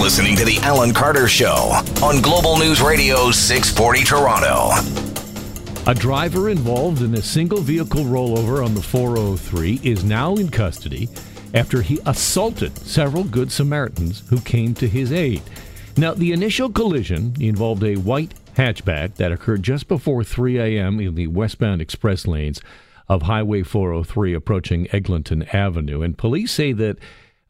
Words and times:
listening 0.00 0.34
to 0.34 0.46
The 0.46 0.56
Alan 0.62 0.94
Carter 0.94 1.28
Show 1.28 1.78
on 2.02 2.22
Global 2.22 2.56
News 2.56 2.80
Radio 2.80 3.30
640 3.30 4.02
Toronto. 4.02 4.70
A 5.86 5.94
driver 5.94 6.48
involved 6.48 7.02
in 7.02 7.12
a 7.16 7.22
single 7.22 7.60
vehicle 7.60 8.04
rollover 8.04 8.64
on 8.64 8.74
the 8.74 8.80
403 8.80 9.78
is 9.82 10.02
now 10.02 10.36
in 10.36 10.48
custody 10.48 11.10
after 11.52 11.82
he 11.82 12.00
assaulted 12.06 12.78
several 12.78 13.24
Good 13.24 13.52
Samaritans 13.52 14.26
who 14.30 14.40
came 14.40 14.72
to 14.76 14.88
his 14.88 15.12
aid. 15.12 15.42
Now, 15.98 16.14
the 16.14 16.32
initial 16.32 16.70
collision 16.70 17.34
involved 17.38 17.84
a 17.84 17.96
white 17.96 18.32
hatchback 18.56 19.16
that 19.16 19.32
occurred 19.32 19.62
just 19.62 19.86
before 19.86 20.24
3 20.24 20.58
a.m. 20.60 20.98
in 20.98 21.14
the 21.14 21.26
westbound 21.26 21.82
express 21.82 22.26
lanes 22.26 22.62
of 23.06 23.22
Highway 23.22 23.64
403 23.64 24.32
approaching 24.32 24.88
Eglinton 24.92 25.42
Avenue. 25.52 26.00
And 26.00 26.16
police 26.16 26.52
say 26.52 26.72
that 26.72 26.96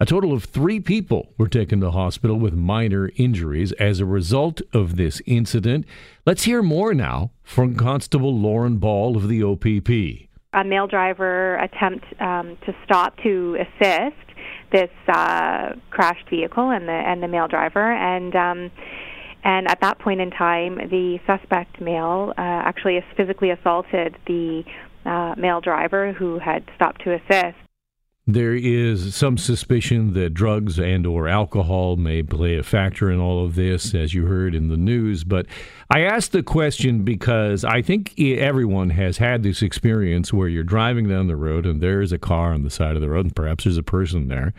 a 0.01 0.07
total 0.07 0.33
of 0.33 0.45
three 0.45 0.81
people 0.81 1.29
were 1.37 1.47
taken 1.47 1.81
to 1.81 1.91
hospital 1.91 2.37
with 2.37 2.55
minor 2.55 3.11
injuries 3.17 3.73
as 3.73 4.01
a 4.01 4.07
result 4.07 4.63
of 4.73 4.97
this 4.97 5.21
incident. 5.27 5.85
Let's 6.25 6.45
hear 6.45 6.63
more 6.63 6.95
now 6.95 7.33
from 7.43 7.77
Constable 7.77 8.35
Lauren 8.35 8.79
Ball 8.79 9.15
of 9.15 9.29
the 9.29 9.43
OPP. 9.43 10.29
A 10.55 10.65
male 10.65 10.87
driver 10.87 11.57
attempt 11.57 12.07
um, 12.19 12.57
to 12.65 12.75
stop 12.85 13.17
to 13.19 13.59
assist 13.61 14.17
this 14.73 14.91
uh, 15.07 15.75
crashed 15.91 16.29
vehicle 16.31 16.71
and 16.71 16.89
the 16.89 16.93
and 16.93 17.23
the 17.23 17.29
male 17.29 17.49
driver 17.49 17.93
and. 17.93 18.35
Um, 18.35 18.71
and 19.43 19.71
at 19.71 19.81
that 19.81 19.99
point 19.99 20.21
in 20.21 20.31
time, 20.31 20.77
the 20.77 21.19
suspect 21.27 21.81
male 21.81 22.35
uh, 22.37 22.43
actually 22.43 23.03
physically 23.17 23.49
assaulted 23.49 24.19
the 24.27 24.65
uh, 25.07 25.35
male 25.39 25.63
driver 25.63 26.13
who 26.13 26.39
had 26.39 26.63
stopped 26.77 27.03
to 27.05 27.15
assist. 27.15 27.57
There 28.33 28.55
is 28.55 29.17
some 29.17 29.39
suspicion 29.39 30.13
that 30.13 30.35
drugs 30.35 30.79
and 30.79 31.05
or 31.05 31.27
alcohol 31.27 31.97
may 31.97 32.23
play 32.23 32.57
a 32.57 32.63
factor 32.63 33.11
in 33.11 33.19
all 33.19 33.45
of 33.45 33.57
this, 33.57 33.93
as 33.93 34.15
you 34.15 34.27
heard 34.27 34.55
in 34.55 34.69
the 34.69 34.77
news. 34.77 35.25
But 35.25 35.47
I 35.91 36.03
asked 36.03 36.31
the 36.31 36.45
question 36.45 37.03
because 37.03 37.65
I 37.65 37.83
think 37.83 38.15
everyone 38.21 38.91
has 38.91 39.19
had 39.19 39.43
this 39.43 39.63
experience 39.63 40.33
where 40.33 40.49
you're 40.49 40.63
driving 40.63 41.09
down 41.09 41.27
the 41.27 41.35
road 41.35 41.67
and 41.67 41.81
there's 41.81 42.13
a 42.13 42.19
car 42.19 42.53
on 42.53 42.63
the 42.63 42.71
side 42.71 42.95
of 42.95 43.03
the 43.03 43.09
road, 43.09 43.27
and 43.27 43.35
perhaps 43.35 43.65
there's 43.65 43.77
a 43.77 43.83
person 43.83 44.29
there, 44.29 44.55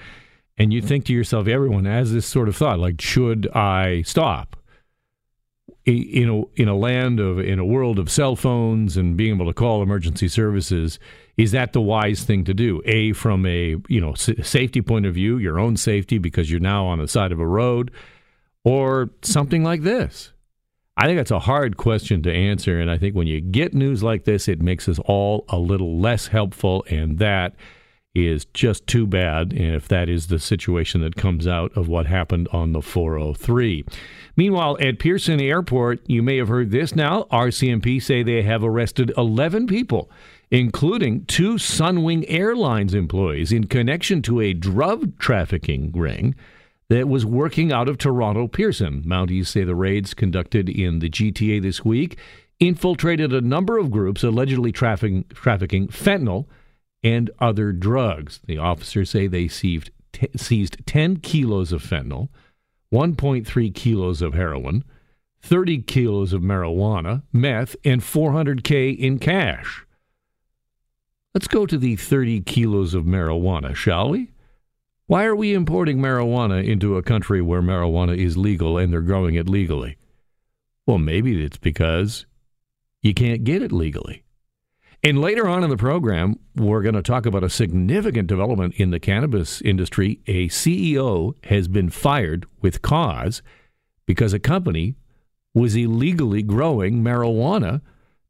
and 0.58 0.74
you 0.74 0.82
think 0.82 1.06
to 1.06 1.14
yourself, 1.14 1.48
everyone 1.48 1.86
has 1.86 2.12
this 2.12 2.26
sort 2.26 2.50
of 2.50 2.58
thought, 2.58 2.78
like, 2.78 3.00
should 3.00 3.48
I 3.56 4.02
stop? 4.02 4.58
In 5.86 6.30
a 6.30 6.62
in 6.62 6.68
a 6.68 6.76
land 6.76 7.20
of 7.20 7.40
in 7.40 7.60
a 7.60 7.66
world 7.66 7.98
of 7.98 8.10
cell 8.10 8.36
phones 8.36 8.98
and 8.98 9.18
being 9.18 9.36
able 9.36 9.48
to 9.48 9.54
call 9.54 9.82
emergency 9.82 10.28
services 10.28 11.00
is 11.38 11.52
that 11.52 11.74
the 11.74 11.82
wise 11.82 12.24
thing 12.24 12.44
to 12.44 12.54
do? 12.54 12.82
A 12.86 13.14
from 13.14 13.46
a 13.46 13.78
you 13.88 14.02
know 14.02 14.14
safety 14.16 14.82
point 14.82 15.06
of 15.06 15.16
view 15.16 15.38
your 15.38 15.60
own 15.60 15.78
safety 15.78 16.18
because 16.18 16.52
you're 16.52 16.60
now 16.60 16.86
on 16.86 17.00
the 17.00 17.08
side 17.08 17.32
of 17.32 17.40
a 17.40 17.48
road 17.48 17.92
or 18.64 19.10
something 19.24 19.64
like 19.64 19.82
this. 19.82 20.34
I 20.98 21.06
think 21.06 21.18
that's 21.18 21.32
a 21.32 21.40
hard 21.40 21.78
question 21.78 22.22
to 22.24 22.32
answer 22.32 22.80
and 22.80 22.92
i 22.92 22.98
think 22.98 23.16
when 23.16 23.26
you 23.26 23.42
get 23.42 23.74
news 23.74 24.04
like 24.04 24.26
this 24.26 24.48
it 24.48 24.62
makes 24.62 24.88
us 24.88 25.00
all 25.06 25.46
a 25.50 25.58
little 25.58 25.98
less 25.98 26.28
helpful 26.28 26.86
and 26.90 27.18
that 27.18 27.56
is 28.14 28.46
just 28.54 28.86
too 28.88 29.08
bad 29.08 29.54
if 29.54 29.88
that 29.88 30.10
is 30.10 30.28
the 30.28 30.40
situation 30.40 31.02
that 31.02 31.16
comes 31.16 31.48
out 31.48 31.76
of 31.78 31.88
what 31.88 32.06
happened 32.06 32.48
on 32.52 32.74
the 32.74 32.82
403. 32.82 33.86
Meanwhile, 34.36 34.78
at 34.82 35.00
Pearson 35.00 35.40
Airport, 35.40 36.02
you 36.10 36.22
may 36.22 36.38
have 36.38 36.50
heard 36.50 36.72
this 36.72 36.96
now. 36.96 37.24
RCMP 37.32 38.02
say 38.02 38.22
they 38.22 38.42
have 38.42 38.64
arrested 38.64 39.14
11 39.18 39.68
people, 39.68 40.12
including 40.50 41.26
two 41.26 41.56
Sunwing 41.56 42.26
Airlines 42.28 42.94
employees, 42.94 43.52
in 43.54 43.68
connection 43.68 44.22
to 44.24 44.42
a 44.42 44.54
drug 44.54 45.18
trafficking 45.18 45.92
ring 45.94 46.36
that 46.90 47.08
was 47.08 47.26
working 47.26 47.72
out 47.72 47.88
of 47.88 47.98
Toronto 47.98 48.48
Pearson. 48.50 49.04
Mounties 49.04 49.48
say 49.48 49.64
the 49.64 49.76
raids 49.76 50.14
conducted 50.14 50.68
in 50.68 51.00
the 51.00 51.10
GTA 51.10 51.62
this 51.62 51.86
week 51.86 52.18
infiltrated 52.60 53.34
a 53.34 53.42
number 53.42 53.78
of 53.78 53.90
groups 53.90 54.24
allegedly 54.24 54.74
trafficking, 54.74 55.24
trafficking 55.34 55.88
fentanyl 55.88 56.46
and 57.04 57.30
other 57.40 57.72
drugs. 57.72 58.40
The 58.46 58.58
officers 58.58 59.10
say 59.10 59.28
they 59.28 59.48
seized, 59.48 59.92
t- 60.14 60.30
seized 60.36 60.86
10 60.86 61.18
kilos 61.18 61.72
of 61.72 61.84
fentanyl, 61.84 62.30
1.3 62.94 63.74
kilos 63.74 64.22
of 64.22 64.34
heroin, 64.34 64.84
30 65.42 65.82
kilos 65.84 66.34
of 66.34 66.42
marijuana, 66.42 67.24
meth, 67.34 67.76
and 67.84 68.02
400K 68.02 68.98
in 68.98 69.18
cash. 69.18 69.86
Let's 71.34 71.48
go 71.48 71.66
to 71.66 71.78
the 71.78 71.96
30 71.96 72.42
kilos 72.42 72.94
of 72.94 73.06
marijuana, 73.06 73.74
shall 73.76 74.10
we? 74.10 74.32
Why 75.08 75.26
are 75.26 75.36
we 75.36 75.54
importing 75.54 75.98
marijuana 75.98 76.66
into 76.66 76.98
a 76.98 77.04
country 77.04 77.42
where 77.42 77.62
marijuana 77.62 78.18
is 78.18 78.38
legal 78.38 78.78
and 78.78 78.92
they're 78.92 79.02
growing 79.02 79.36
it 79.36 79.50
legally? 79.50 79.98
Well, 80.86 81.00
maybe 81.00 81.44
it's 81.44 81.58
because 81.58 82.26
you 83.02 83.14
can't 83.14 83.44
get 83.44 83.62
it 83.62 83.72
legally. 83.72 84.24
And 85.04 85.20
later 85.20 85.48
on 85.48 85.64
in 85.64 85.72
the 85.72 85.78
program, 85.78 86.38
we're 86.56 86.84
going 86.84 86.96
to 86.96 87.02
talk 87.02 87.26
about 87.26 87.44
a 87.44 87.50
significant 87.50 88.28
development 88.28 88.76
in 88.76 88.92
the 88.92 89.00
cannabis 89.00 89.60
industry. 89.62 90.20
A 90.28 90.48
CEO 90.50 91.34
has 91.46 91.68
been 91.68 91.90
fired 91.90 92.46
with 92.62 92.84
cause 92.84 93.42
because 94.06 94.32
a 94.32 94.40
company 94.40 94.96
was 95.56 95.76
illegally 95.76 96.44
growing 96.44 97.04
marijuana 97.04 97.82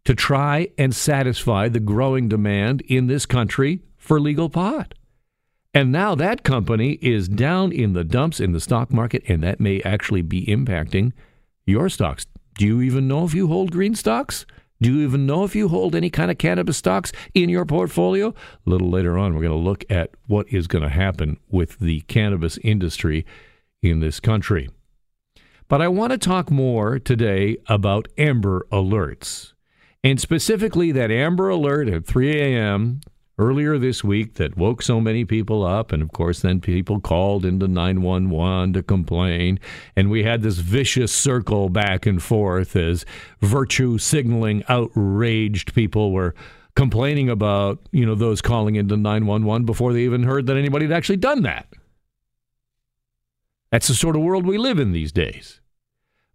to 0.05 0.15
try 0.15 0.69
and 0.77 0.95
satisfy 0.95 1.67
the 1.67 1.79
growing 1.79 2.29
demand 2.29 2.81
in 2.81 3.07
this 3.07 3.25
country 3.25 3.81
for 3.97 4.19
legal 4.19 4.49
pot. 4.49 4.93
And 5.73 5.91
now 5.91 6.15
that 6.15 6.43
company 6.43 6.93
is 7.01 7.27
down 7.27 7.71
in 7.71 7.93
the 7.93 8.03
dumps 8.03 8.39
in 8.39 8.53
the 8.53 8.59
stock 8.59 8.91
market, 8.91 9.23
and 9.27 9.43
that 9.43 9.59
may 9.59 9.81
actually 9.81 10.21
be 10.21 10.45
impacting 10.45 11.11
your 11.65 11.89
stocks. 11.89 12.25
Do 12.55 12.65
you 12.65 12.81
even 12.81 13.07
know 13.07 13.25
if 13.25 13.33
you 13.33 13.47
hold 13.47 13.71
green 13.71 13.95
stocks? 13.95 14.45
Do 14.81 14.91
you 14.91 15.01
even 15.01 15.27
know 15.27 15.43
if 15.43 15.55
you 15.55 15.67
hold 15.67 15.95
any 15.95 16.09
kind 16.09 16.31
of 16.31 16.39
cannabis 16.39 16.77
stocks 16.77 17.11
in 17.35 17.49
your 17.49 17.65
portfolio? 17.65 18.29
A 18.65 18.69
little 18.69 18.89
later 18.89 19.17
on, 19.17 19.35
we're 19.35 19.41
going 19.41 19.51
to 19.51 19.69
look 19.69 19.85
at 19.89 20.11
what 20.25 20.47
is 20.49 20.65
going 20.65 20.83
to 20.83 20.89
happen 20.89 21.37
with 21.49 21.77
the 21.77 22.01
cannabis 22.01 22.57
industry 22.63 23.25
in 23.83 23.99
this 23.99 24.19
country. 24.19 24.69
But 25.67 25.81
I 25.81 25.87
want 25.87 26.11
to 26.11 26.17
talk 26.17 26.49
more 26.49 26.97
today 26.97 27.57
about 27.67 28.07
Amber 28.17 28.65
Alerts, 28.71 29.53
and 30.03 30.19
specifically 30.19 30.91
that 30.91 31.11
Amber 31.11 31.49
Alert 31.49 31.87
at 31.87 32.05
3 32.05 32.41
a.m 32.41 33.01
earlier 33.41 33.77
this 33.77 34.03
week 34.03 34.35
that 34.35 34.55
woke 34.55 34.81
so 34.81 35.01
many 35.01 35.25
people 35.25 35.65
up. 35.65 35.91
And 35.91 36.03
of 36.03 36.11
course, 36.11 36.41
then 36.41 36.61
people 36.61 36.99
called 36.99 37.43
into 37.43 37.67
911 37.67 38.73
to 38.73 38.83
complain. 38.83 39.59
And 39.95 40.11
we 40.11 40.23
had 40.23 40.43
this 40.43 40.57
vicious 40.59 41.11
circle 41.11 41.69
back 41.69 42.05
and 42.05 42.21
forth 42.21 42.75
as 42.75 43.03
virtue 43.39 43.97
signaling 43.97 44.63
outraged 44.69 45.73
people 45.73 46.11
were 46.11 46.35
complaining 46.75 47.29
about, 47.29 47.79
you 47.91 48.05
know, 48.05 48.15
those 48.15 48.41
calling 48.41 48.75
into 48.75 48.95
911 48.95 49.65
before 49.65 49.91
they 49.91 50.03
even 50.03 50.23
heard 50.23 50.45
that 50.45 50.55
anybody 50.55 50.85
had 50.85 50.93
actually 50.93 51.17
done 51.17 51.41
that. 51.41 51.67
That's 53.71 53.87
the 53.87 53.95
sort 53.95 54.15
of 54.15 54.21
world 54.21 54.45
we 54.45 54.57
live 54.57 54.79
in 54.79 54.91
these 54.91 55.11
days. 55.11 55.61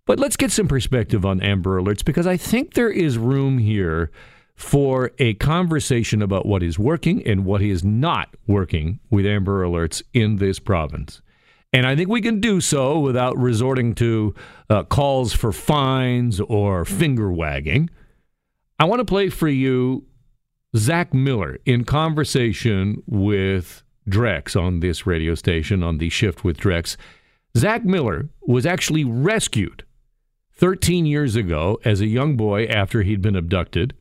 But 0.06 0.18
let's 0.18 0.36
get 0.36 0.52
some 0.52 0.68
perspective 0.68 1.24
on 1.24 1.40
Amber 1.40 1.80
Alerts 1.80 2.04
because 2.04 2.26
I 2.26 2.36
think 2.36 2.74
there 2.74 2.90
is 2.90 3.18
room 3.18 3.58
here 3.58 4.10
for 4.56 5.12
a 5.18 5.34
conversation 5.34 6.22
about 6.22 6.46
what 6.46 6.62
is 6.62 6.78
working 6.78 7.24
and 7.26 7.44
what 7.44 7.62
is 7.62 7.84
not 7.84 8.34
working 8.46 8.98
with 9.10 9.26
Amber 9.26 9.64
Alerts 9.64 10.02
in 10.14 10.36
this 10.36 10.58
province. 10.58 11.20
And 11.72 11.86
I 11.86 11.94
think 11.94 12.08
we 12.08 12.22
can 12.22 12.40
do 12.40 12.60
so 12.62 12.98
without 12.98 13.36
resorting 13.36 13.94
to 13.96 14.34
uh, 14.70 14.84
calls 14.84 15.34
for 15.34 15.52
fines 15.52 16.40
or 16.40 16.86
finger 16.86 17.30
wagging. 17.30 17.90
I 18.78 18.84
want 18.84 19.00
to 19.00 19.04
play 19.04 19.28
for 19.28 19.48
you 19.48 20.06
Zach 20.74 21.12
Miller 21.12 21.58
in 21.66 21.84
conversation 21.84 23.02
with 23.06 23.82
Drex 24.08 24.60
on 24.60 24.80
this 24.80 25.06
radio 25.06 25.34
station 25.34 25.82
on 25.82 25.98
the 25.98 26.08
shift 26.08 26.44
with 26.44 26.56
Drex. 26.56 26.96
Zach 27.56 27.84
Miller 27.84 28.28
was 28.42 28.64
actually 28.64 29.04
rescued 29.04 29.84
13 30.54 31.04
years 31.04 31.36
ago 31.36 31.78
as 31.84 32.00
a 32.00 32.06
young 32.06 32.36
boy 32.36 32.64
after 32.66 33.02
he'd 33.02 33.20
been 33.20 33.36
abducted. 33.36 33.94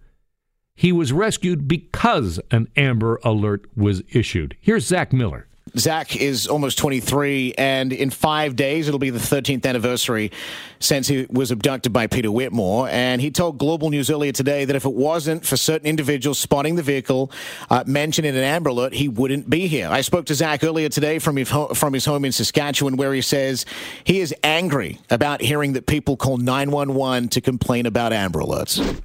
He 0.77 0.91
was 0.91 1.13
rescued 1.13 1.67
because 1.69 2.39
an 2.51 2.67
Amber 2.75 3.19
Alert 3.23 3.65
was 3.77 4.03
issued. 4.11 4.57
Here's 4.59 4.85
Zach 4.85 5.13
Miller. 5.13 5.47
Zach 5.77 6.15
is 6.15 6.47
almost 6.47 6.77
23, 6.77 7.55
and 7.57 7.91
in 7.91 8.09
five 8.09 8.55
days, 8.55 8.87
it'll 8.87 8.99
be 8.99 9.09
the 9.09 9.19
13th 9.19 9.65
anniversary 9.65 10.31
since 10.79 11.07
he 11.07 11.25
was 11.29 11.51
abducted 11.51 11.91
by 11.91 12.07
Peter 12.07 12.31
Whitmore. 12.31 12.87
And 12.89 13.21
he 13.21 13.31
told 13.31 13.57
Global 13.57 13.89
News 13.89 14.09
earlier 14.09 14.31
today 14.31 14.63
that 14.65 14.75
if 14.75 14.85
it 14.85 14.93
wasn't 14.93 15.45
for 15.45 15.57
certain 15.57 15.87
individuals 15.87 16.39
spotting 16.39 16.75
the 16.75 16.83
vehicle, 16.83 17.31
uh, 17.69 17.83
mentioned 17.87 18.27
in 18.27 18.35
an 18.35 18.43
Amber 18.43 18.69
Alert, 18.69 18.93
he 18.93 19.09
wouldn't 19.09 19.49
be 19.49 19.67
here. 19.67 19.89
I 19.89 20.01
spoke 20.01 20.25
to 20.27 20.35
Zach 20.35 20.63
earlier 20.63 20.87
today 20.87 21.19
from 21.19 21.35
his, 21.35 21.49
ho- 21.49 21.73
from 21.73 21.93
his 21.93 22.05
home 22.05 22.23
in 22.25 22.31
Saskatchewan, 22.31 22.95
where 22.95 23.13
he 23.13 23.21
says 23.21 23.65
he 24.03 24.19
is 24.19 24.33
angry 24.43 24.99
about 25.09 25.41
hearing 25.41 25.73
that 25.73 25.87
people 25.87 26.15
call 26.15 26.37
911 26.37 27.29
to 27.29 27.41
complain 27.41 27.85
about 27.85 28.13
Amber 28.13 28.39
Alerts. 28.39 29.01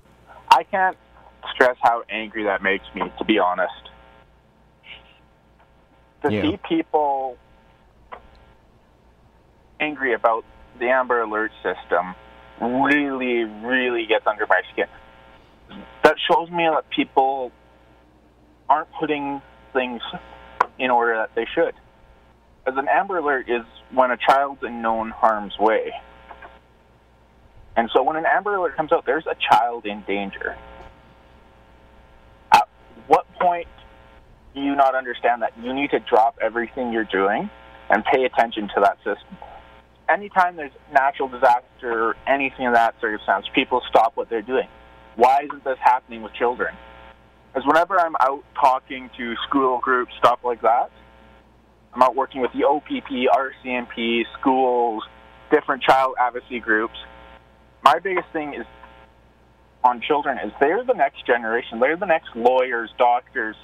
I 0.51 0.63
can't 0.65 0.97
stress 1.55 1.76
how 1.82 2.02
angry 2.08 2.44
that 2.44 2.62
makes 2.62 2.85
me, 2.94 3.02
to 3.19 3.25
be 3.25 3.38
honest. 3.38 3.91
To 6.23 6.32
Yeah. 6.32 6.43
see 6.43 6.56
people 6.69 7.38
angry 9.79 10.12
about 10.12 10.44
the 10.79 10.91
Amber 10.91 11.23
Alert 11.23 11.52
system 11.62 12.14
really, 12.61 13.44
really 13.44 14.06
gets 14.06 14.26
under 14.26 14.47
my 14.47 14.61
skin. 14.73 14.87
That 16.02 16.17
shows 16.20 16.50
me 16.50 16.69
that 16.69 16.88
people 16.91 17.52
aren't 18.69 18.93
putting 18.93 19.41
things 19.73 20.02
in 20.79 20.91
order 20.91 21.17
that 21.17 21.35
they 21.35 21.47
should. 21.47 21.75
As 22.67 22.76
an 22.76 22.88
Amber 22.88 23.19
Alert 23.19 23.49
is 23.49 23.64
when 23.91 24.11
a 24.11 24.17
child's 24.17 24.62
in 24.62 24.82
known 24.82 25.11
harm's 25.11 25.58
way. 25.58 25.93
And 27.76 27.88
so 27.94 28.02
when 28.02 28.17
an 28.17 28.26
Amber 28.26 28.55
Alert 28.55 28.76
comes 28.76 28.93
out, 28.93 29.06
there's 29.06 29.26
a 29.26 29.35
child 29.35 29.87
in 29.87 30.02
danger. 30.02 30.56
At 33.11 33.17
what 33.17 33.27
point 33.41 33.67
do 34.55 34.61
you 34.61 34.75
not 34.77 34.95
understand 34.95 35.43
that 35.43 35.53
you 35.61 35.75
need 35.75 35.91
to 35.91 36.01
drop 36.01 36.39
everything 36.41 36.93
you're 36.93 37.05
doing 37.05 37.51
and 37.89 38.05
pay 38.05 38.25
attention 38.25 38.69
to 38.75 38.81
that 38.81 38.99
system? 38.99 39.37
Anytime 40.09 40.57
there's 40.57 40.73
natural 40.93 41.29
disaster 41.29 42.09
or 42.11 42.17
anything 42.27 42.67
of 42.67 42.75
that 42.75 42.95
circumstance, 43.01 43.47
people 43.55 43.83
stop 43.89 44.17
what 44.17 44.29
they're 44.29 44.43
doing. 44.43 44.69
Why 45.17 45.43
isn't 45.45 45.65
this 45.65 45.79
happening 45.81 46.23
with 46.23 46.33
children? 46.35 46.75
Because 47.53 47.67
whenever 47.67 47.99
I'm 47.99 48.15
out 48.21 48.45
talking 48.55 49.11
to 49.17 49.35
school 49.49 49.79
groups, 49.79 50.12
stuff 50.19 50.41
like 50.45 50.62
that, 50.62 50.91
I'm 51.93 52.03
out 52.03 52.15
working 52.15 52.41
with 52.41 52.53
the 52.53 52.65
OPP, 52.65 53.11
RCMP, 53.11 54.23
schools, 54.39 55.03
different 55.51 55.83
child 55.83 56.15
advocacy 56.21 56.61
groups. 56.61 56.95
My 57.83 57.99
biggest 57.99 58.29
thing 58.33 58.55
is 58.55 58.67
on 59.85 60.00
children 60.00 60.38
is 60.38 60.53
they're 60.61 60.85
the 60.85 60.94
next 60.94 61.27
generation. 61.27 61.81
They're 61.81 61.97
the 61.97 62.06
next 62.06 62.35
lawyers, 62.35 62.91
doctors, 62.99 63.56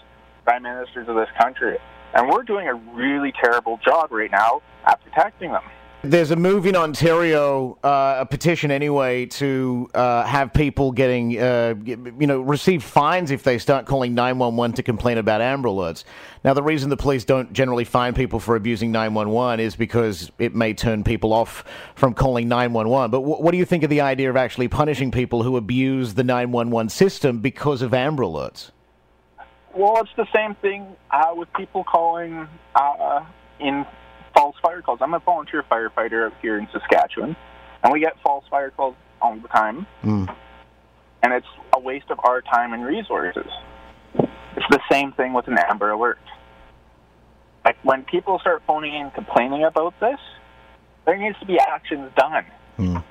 prime 0.44 0.62
ministers 0.62 1.08
of 1.08 1.16
this 1.16 1.28
country. 1.40 1.78
And 2.14 2.28
we're 2.30 2.44
doing 2.44 2.68
a 2.68 2.74
really 2.74 3.32
terrible 3.32 3.78
job 3.84 4.10
right 4.10 4.30
now 4.30 4.62
at 4.86 5.02
protecting 5.02 5.52
them. 5.52 5.64
There's 6.02 6.30
a 6.30 6.36
move 6.36 6.66
in 6.66 6.76
Ontario, 6.76 7.78
uh, 7.82 8.18
a 8.20 8.26
petition 8.26 8.70
anyway, 8.70 9.26
to 9.26 9.88
uh, 9.92 10.24
have 10.24 10.52
people 10.52 10.92
getting, 10.92 11.36
uh, 11.36 11.74
you 11.84 12.26
know, 12.26 12.40
receive 12.40 12.84
fines 12.84 13.30
if 13.30 13.42
they 13.42 13.58
start 13.58 13.86
calling 13.86 14.14
911 14.14 14.76
to 14.76 14.82
complain 14.84 15.18
about 15.18 15.40
Amber 15.40 15.68
Alerts. 15.68 16.04
Now, 16.44 16.54
the 16.54 16.62
reason 16.62 16.90
the 16.90 16.96
police 16.96 17.24
don't 17.24 17.52
generally 17.52 17.84
fine 17.84 18.14
people 18.14 18.38
for 18.38 18.54
abusing 18.54 18.92
911 18.92 19.58
is 19.58 19.74
because 19.74 20.30
it 20.38 20.54
may 20.54 20.74
turn 20.74 21.02
people 21.02 21.32
off 21.32 21.64
from 21.96 22.14
calling 22.14 22.46
911. 22.46 23.10
But 23.10 23.18
w- 23.18 23.42
what 23.42 23.50
do 23.50 23.58
you 23.58 23.64
think 23.64 23.82
of 23.82 23.90
the 23.90 24.02
idea 24.02 24.30
of 24.30 24.36
actually 24.36 24.68
punishing 24.68 25.10
people 25.10 25.42
who 25.42 25.56
abuse 25.56 26.14
the 26.14 26.24
911 26.24 26.90
system 26.90 27.40
because 27.40 27.82
of 27.82 27.92
Amber 27.92 28.22
Alerts? 28.22 28.70
Well, 29.74 30.00
it's 30.00 30.14
the 30.16 30.26
same 30.32 30.54
thing 30.56 30.86
uh, 31.10 31.32
with 31.34 31.52
people 31.54 31.82
calling 31.82 32.46
uh, 32.74 33.24
in 33.58 33.84
false 34.36 34.56
fire 34.62 34.82
calls. 34.82 34.98
I'm 35.00 35.14
a 35.14 35.18
volunteer 35.18 35.64
firefighter 35.70 36.26
up 36.26 36.34
here 36.42 36.58
in 36.58 36.68
Saskatchewan, 36.72 37.34
and 37.82 37.92
we 37.92 38.00
get 38.00 38.20
false 38.22 38.44
fire 38.50 38.70
calls 38.70 38.94
all 39.20 39.36
the 39.36 39.48
time. 39.48 39.86
Mm. 40.04 40.34
And 41.22 41.32
it's 41.32 41.46
a 41.72 41.80
waste 41.80 42.10
of 42.10 42.20
our 42.22 42.42
time 42.42 42.72
and 42.72 42.84
resources. 42.84 43.50
It's 44.14 44.66
the 44.70 44.80
same 44.90 45.12
thing 45.12 45.32
with 45.32 45.48
an 45.48 45.58
Amber 45.58 45.90
Alert. 45.90 46.18
Like 47.64 47.76
when 47.82 48.04
people 48.04 48.38
start 48.38 48.62
phoning 48.66 48.94
in 48.94 49.10
complaining 49.10 49.64
about 49.64 49.98
this, 49.98 50.20
there 51.04 51.16
needs 51.16 51.38
to 51.40 51.46
be 51.46 51.58
actions 51.58 52.10
done. 52.16 52.44
Mm. 52.78 53.04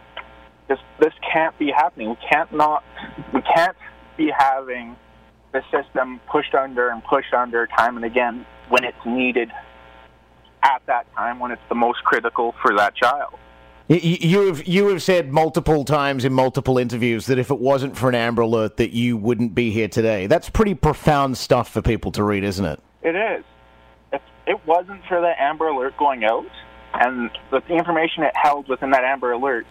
This 0.67 0.79
this 0.99 1.13
can't 1.33 1.57
be 1.59 1.71
happening. 1.71 2.09
We 2.09 2.17
can't 2.29 2.51
not 2.53 2.83
we 3.33 3.41
can't 3.41 3.75
be 4.17 4.31
having 4.35 4.95
the 5.51 5.61
system 5.71 6.19
pushed 6.31 6.53
under 6.55 6.89
and 6.89 7.03
pushed 7.03 7.33
under 7.33 7.67
time 7.67 7.95
and 7.97 8.05
again 8.05 8.45
when 8.69 8.83
it's 8.83 9.05
needed 9.05 9.51
at 10.65 10.81
that 10.87 11.05
time 11.15 11.39
when 11.39 11.51
it's 11.51 11.61
the 11.69 11.75
most 11.75 12.03
critical 12.03 12.55
for 12.61 12.75
that 12.75 12.95
child. 12.95 13.35
You 13.87 14.47
have 14.47 14.65
you 14.65 14.87
have 14.87 15.03
said 15.03 15.31
multiple 15.31 15.85
times 15.85 16.25
in 16.25 16.33
multiple 16.33 16.79
interviews 16.79 17.27
that 17.27 17.37
if 17.37 17.51
it 17.51 17.59
wasn't 17.59 17.95
for 17.95 18.09
an 18.09 18.15
Amber 18.15 18.41
Alert, 18.41 18.77
that 18.77 18.95
you 18.95 19.15
wouldn't 19.15 19.53
be 19.53 19.69
here 19.69 19.87
today. 19.87 20.25
That's 20.25 20.49
pretty 20.49 20.73
profound 20.73 21.37
stuff 21.37 21.69
for 21.69 21.83
people 21.83 22.11
to 22.13 22.23
read, 22.23 22.43
isn't 22.43 22.65
it? 22.65 22.79
It 23.03 23.15
is. 23.15 23.45
If 24.11 24.21
it 24.47 24.65
wasn't 24.65 25.05
for 25.07 25.21
the 25.21 25.33
Amber 25.39 25.67
Alert 25.67 25.97
going 25.97 26.23
out 26.23 26.47
and 26.95 27.29
the 27.51 27.61
information 27.69 28.23
it 28.23 28.33
held 28.35 28.67
within 28.67 28.89
that 28.89 29.03
Amber 29.03 29.33
Alert, 29.33 29.67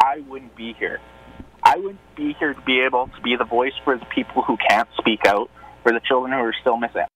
I 0.00 0.22
wouldn't 0.28 0.54
be 0.54 0.74
here. 0.74 1.00
I 1.62 1.76
wouldn't 1.76 2.14
be 2.14 2.34
here 2.38 2.52
to 2.52 2.60
be 2.60 2.80
able 2.80 3.08
to 3.08 3.20
be 3.22 3.36
the 3.36 3.44
voice 3.44 3.72
for 3.84 3.96
the 3.96 4.04
people 4.06 4.42
who 4.42 4.58
can't 4.68 4.88
speak 4.98 5.20
out, 5.26 5.50
for 5.82 5.92
the 5.92 6.00
children 6.00 6.32
who 6.32 6.40
are 6.40 6.54
still 6.60 6.76
missing. 6.76 7.06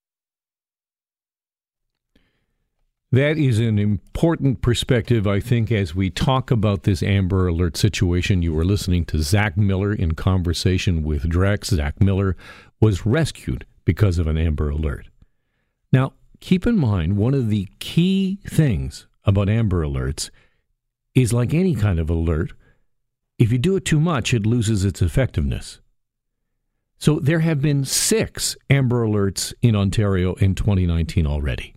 That 3.13 3.39
is 3.39 3.59
an 3.59 3.81
important 3.81 4.63
perspective, 4.63 5.27
I 5.27 5.41
think, 5.41 5.73
as 5.73 5.97
we 5.97 6.11
talk 6.11 6.53
about 6.53 6.85
this 6.85 7.03
Amber 7.03 7.49
Alert 7.49 7.77
situation. 7.77 8.41
You 8.41 8.55
were 8.55 8.65
listening 8.65 9.05
to 9.07 9.21
Zach 9.21 9.57
Miller 9.57 9.93
in 9.93 10.15
conversation 10.15 11.03
with 11.03 11.25
Drex. 11.25 11.75
Zach 11.75 12.01
Miller 12.01 12.37
was 12.81 13.05
rescued 13.05 13.67
because 13.85 14.19
of 14.21 14.29
an 14.29 14.39
Amber 14.39 14.71
Alert. 14.71 15.09
Now, 15.93 16.13
keep 16.39 16.69
in 16.69 16.79
mind, 16.79 17.17
one 17.17 17.35
of 17.35 17.49
the 17.49 17.67
key 17.81 18.39
things 18.47 19.09
about 19.25 19.49
Amber 19.49 19.85
Alerts 19.85 20.31
is 21.17 21.33
like 21.33 21.53
any 21.53 21.75
kind 21.75 21.99
of 21.99 22.11
alert, 22.11 22.53
if 23.41 23.51
you 23.51 23.59
do 23.59 23.75
it 23.75 23.85
too 23.85 23.99
much, 23.99 24.33
it 24.33 24.47
loses 24.47 24.85
its 24.85 25.03
effectiveness. 25.03 25.81
So 26.99 27.19
there 27.19 27.41
have 27.41 27.61
been 27.61 27.85
six 27.85 28.57
Amber 28.69 29.05
Alerts 29.05 29.53
in 29.63 29.75
Ontario 29.75 30.35
in 30.35 30.55
2019 30.55 31.27
already. 31.27 31.75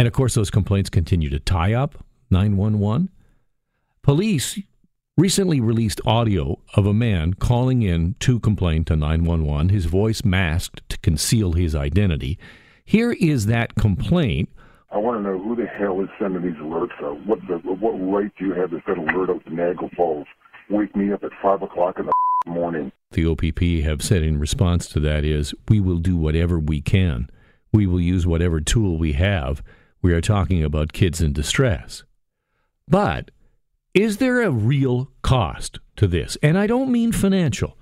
And 0.00 0.06
of 0.06 0.14
course, 0.14 0.34
those 0.34 0.48
complaints 0.48 0.88
continue 0.88 1.28
to 1.28 1.38
tie 1.38 1.74
up 1.74 2.02
911. 2.30 3.10
Police 4.02 4.58
recently 5.18 5.60
released 5.60 6.00
audio 6.06 6.58
of 6.74 6.86
a 6.86 6.94
man 6.94 7.34
calling 7.34 7.82
in 7.82 8.14
to 8.20 8.40
complain 8.40 8.86
to 8.86 8.96
911, 8.96 9.68
his 9.68 9.84
voice 9.84 10.24
masked 10.24 10.88
to 10.88 10.96
conceal 11.00 11.52
his 11.52 11.74
identity. 11.74 12.38
Here 12.82 13.12
is 13.12 13.44
that 13.44 13.74
complaint. 13.74 14.48
I 14.90 14.96
want 14.96 15.18
to 15.18 15.22
know 15.22 15.38
who 15.38 15.54
the 15.54 15.66
hell 15.66 16.00
is 16.00 16.08
sending 16.18 16.44
these 16.44 16.62
alerts 16.62 16.98
out. 17.04 17.18
What 17.26 17.40
the, 17.46 17.56
what 17.58 17.92
right 17.92 18.32
do 18.38 18.46
you 18.46 18.54
have 18.54 18.70
to 18.70 18.80
send 18.86 19.06
an 19.06 19.10
alert 19.10 19.28
out 19.28 19.44
to 19.44 19.54
Niagara 19.54 19.90
Falls? 19.94 20.26
Wake 20.70 20.96
me 20.96 21.12
up 21.12 21.24
at 21.24 21.32
five 21.42 21.60
o'clock 21.60 21.98
in 21.98 22.06
the 22.06 22.12
morning. 22.50 22.90
The 23.10 23.26
OPP 23.26 23.84
have 23.84 24.00
said 24.00 24.22
in 24.22 24.38
response 24.38 24.88
to 24.88 25.00
that 25.00 25.26
is, 25.26 25.52
we 25.68 25.78
will 25.78 25.98
do 25.98 26.16
whatever 26.16 26.58
we 26.58 26.80
can. 26.80 27.28
We 27.70 27.86
will 27.86 28.00
use 28.00 28.26
whatever 28.26 28.62
tool 28.62 28.96
we 28.96 29.12
have 29.12 29.62
we 30.02 30.12
are 30.12 30.20
talking 30.20 30.62
about 30.62 30.92
kids 30.92 31.20
in 31.20 31.32
distress. 31.32 32.04
But 32.88 33.30
is 33.94 34.18
there 34.18 34.42
a 34.42 34.50
real 34.50 35.10
cost 35.22 35.78
to 35.96 36.06
this? 36.06 36.36
And 36.42 36.56
I 36.58 36.66
don't 36.66 36.92
mean 36.92 37.12
financial. 37.12 37.76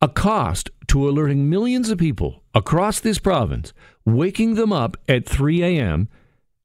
A 0.00 0.08
cost 0.08 0.70
to 0.88 1.08
alerting 1.08 1.48
millions 1.48 1.90
of 1.90 1.98
people 1.98 2.42
across 2.54 3.00
this 3.00 3.18
province, 3.18 3.72
waking 4.04 4.54
them 4.54 4.72
up 4.72 4.96
at 5.08 5.26
3 5.26 5.62
a.m. 5.62 6.08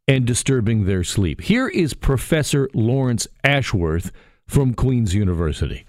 and 0.08 0.26
disturbing 0.26 0.86
their 0.86 1.04
sleep. 1.04 1.42
Here 1.42 1.68
is 1.68 1.94
Professor 1.94 2.70
Lawrence 2.74 3.28
Ashworth 3.44 4.12
from 4.48 4.74
Queen's 4.74 5.16
University. 5.16 5.86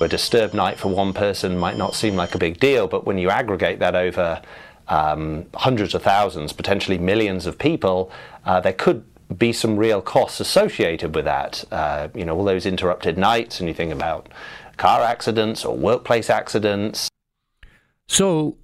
A 0.00 0.08
disturbed 0.08 0.52
night 0.52 0.78
for 0.78 0.88
one 0.88 1.12
person 1.12 1.56
might 1.56 1.76
not 1.76 1.94
seem 1.94 2.16
like 2.16 2.34
a 2.34 2.38
big 2.38 2.58
deal, 2.58 2.88
but 2.88 3.06
when 3.06 3.18
you 3.18 3.30
aggregate 3.30 3.78
that 3.78 3.94
over 3.94 4.42
um, 4.90 5.46
hundreds 5.54 5.94
of 5.94 6.02
thousands, 6.02 6.52
potentially 6.52 6.98
millions 6.98 7.46
of 7.46 7.58
people, 7.58 8.10
uh, 8.44 8.60
there 8.60 8.72
could 8.72 9.04
be 9.38 9.52
some 9.52 9.76
real 9.76 10.02
costs 10.02 10.40
associated 10.40 11.14
with 11.14 11.24
that. 11.24 11.64
Uh, 11.70 12.08
you 12.14 12.24
know, 12.24 12.36
all 12.36 12.44
those 12.44 12.66
interrupted 12.66 13.16
nights, 13.16 13.60
and 13.60 13.68
you 13.68 13.74
think 13.74 13.92
about 13.92 14.28
car 14.76 15.02
accidents 15.02 15.64
or 15.64 15.76
workplace 15.76 16.28
accidents. 16.28 17.08
So 18.08 18.56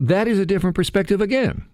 that 0.00 0.26
is 0.26 0.38
a 0.38 0.46
different 0.46 0.74
perspective 0.74 1.20
again. 1.20 1.66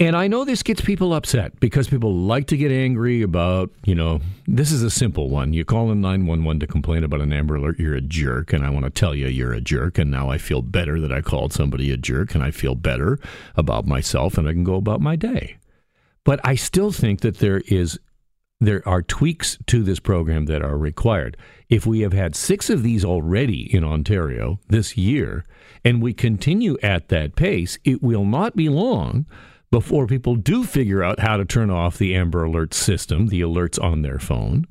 And 0.00 0.14
I 0.14 0.28
know 0.28 0.44
this 0.44 0.62
gets 0.62 0.80
people 0.80 1.12
upset 1.12 1.58
because 1.58 1.88
people 1.88 2.14
like 2.14 2.46
to 2.48 2.56
get 2.56 2.70
angry 2.70 3.22
about, 3.22 3.70
you 3.84 3.96
know, 3.96 4.20
this 4.46 4.70
is 4.70 4.84
a 4.84 4.90
simple 4.90 5.28
one. 5.28 5.52
You 5.52 5.64
call 5.64 5.90
in 5.90 6.00
911 6.00 6.60
to 6.60 6.68
complain 6.68 7.02
about 7.02 7.20
an 7.20 7.32
Amber 7.32 7.56
Alert, 7.56 7.80
you're 7.80 7.96
a 7.96 8.00
jerk, 8.00 8.52
and 8.52 8.64
I 8.64 8.70
want 8.70 8.84
to 8.84 8.90
tell 8.90 9.12
you 9.12 9.26
you're 9.26 9.52
a 9.52 9.60
jerk, 9.60 9.98
and 9.98 10.08
now 10.08 10.30
I 10.30 10.38
feel 10.38 10.62
better 10.62 11.00
that 11.00 11.10
I 11.10 11.20
called 11.20 11.52
somebody 11.52 11.90
a 11.90 11.96
jerk, 11.96 12.36
and 12.36 12.44
I 12.44 12.52
feel 12.52 12.76
better 12.76 13.18
about 13.56 13.88
myself, 13.88 14.38
and 14.38 14.46
I 14.46 14.52
can 14.52 14.62
go 14.62 14.76
about 14.76 15.00
my 15.00 15.16
day. 15.16 15.56
But 16.22 16.38
I 16.44 16.54
still 16.54 16.92
think 16.92 17.22
that 17.22 17.38
there 17.38 17.62
is 17.66 17.98
there 18.60 18.86
are 18.88 19.02
tweaks 19.02 19.58
to 19.66 19.82
this 19.82 19.98
program 19.98 20.46
that 20.46 20.62
are 20.62 20.78
required. 20.78 21.36
If 21.68 21.86
we 21.86 22.00
have 22.00 22.12
had 22.12 22.36
six 22.36 22.70
of 22.70 22.84
these 22.84 23.04
already 23.04 23.72
in 23.74 23.82
Ontario 23.82 24.60
this 24.68 24.96
year, 24.96 25.44
and 25.84 26.00
we 26.00 26.12
continue 26.12 26.76
at 26.84 27.08
that 27.08 27.34
pace, 27.34 27.78
it 27.84 28.00
will 28.00 28.24
not 28.24 28.54
be 28.54 28.68
long 28.68 29.26
before 29.70 30.06
people 30.06 30.36
do 30.36 30.64
figure 30.64 31.02
out 31.02 31.20
how 31.20 31.36
to 31.36 31.44
turn 31.44 31.70
off 31.70 31.98
the 31.98 32.14
Amber 32.14 32.44
Alert 32.44 32.74
system, 32.74 33.28
the 33.28 33.40
alerts 33.40 33.82
on 33.82 34.02
their 34.02 34.18
phone, 34.18 34.66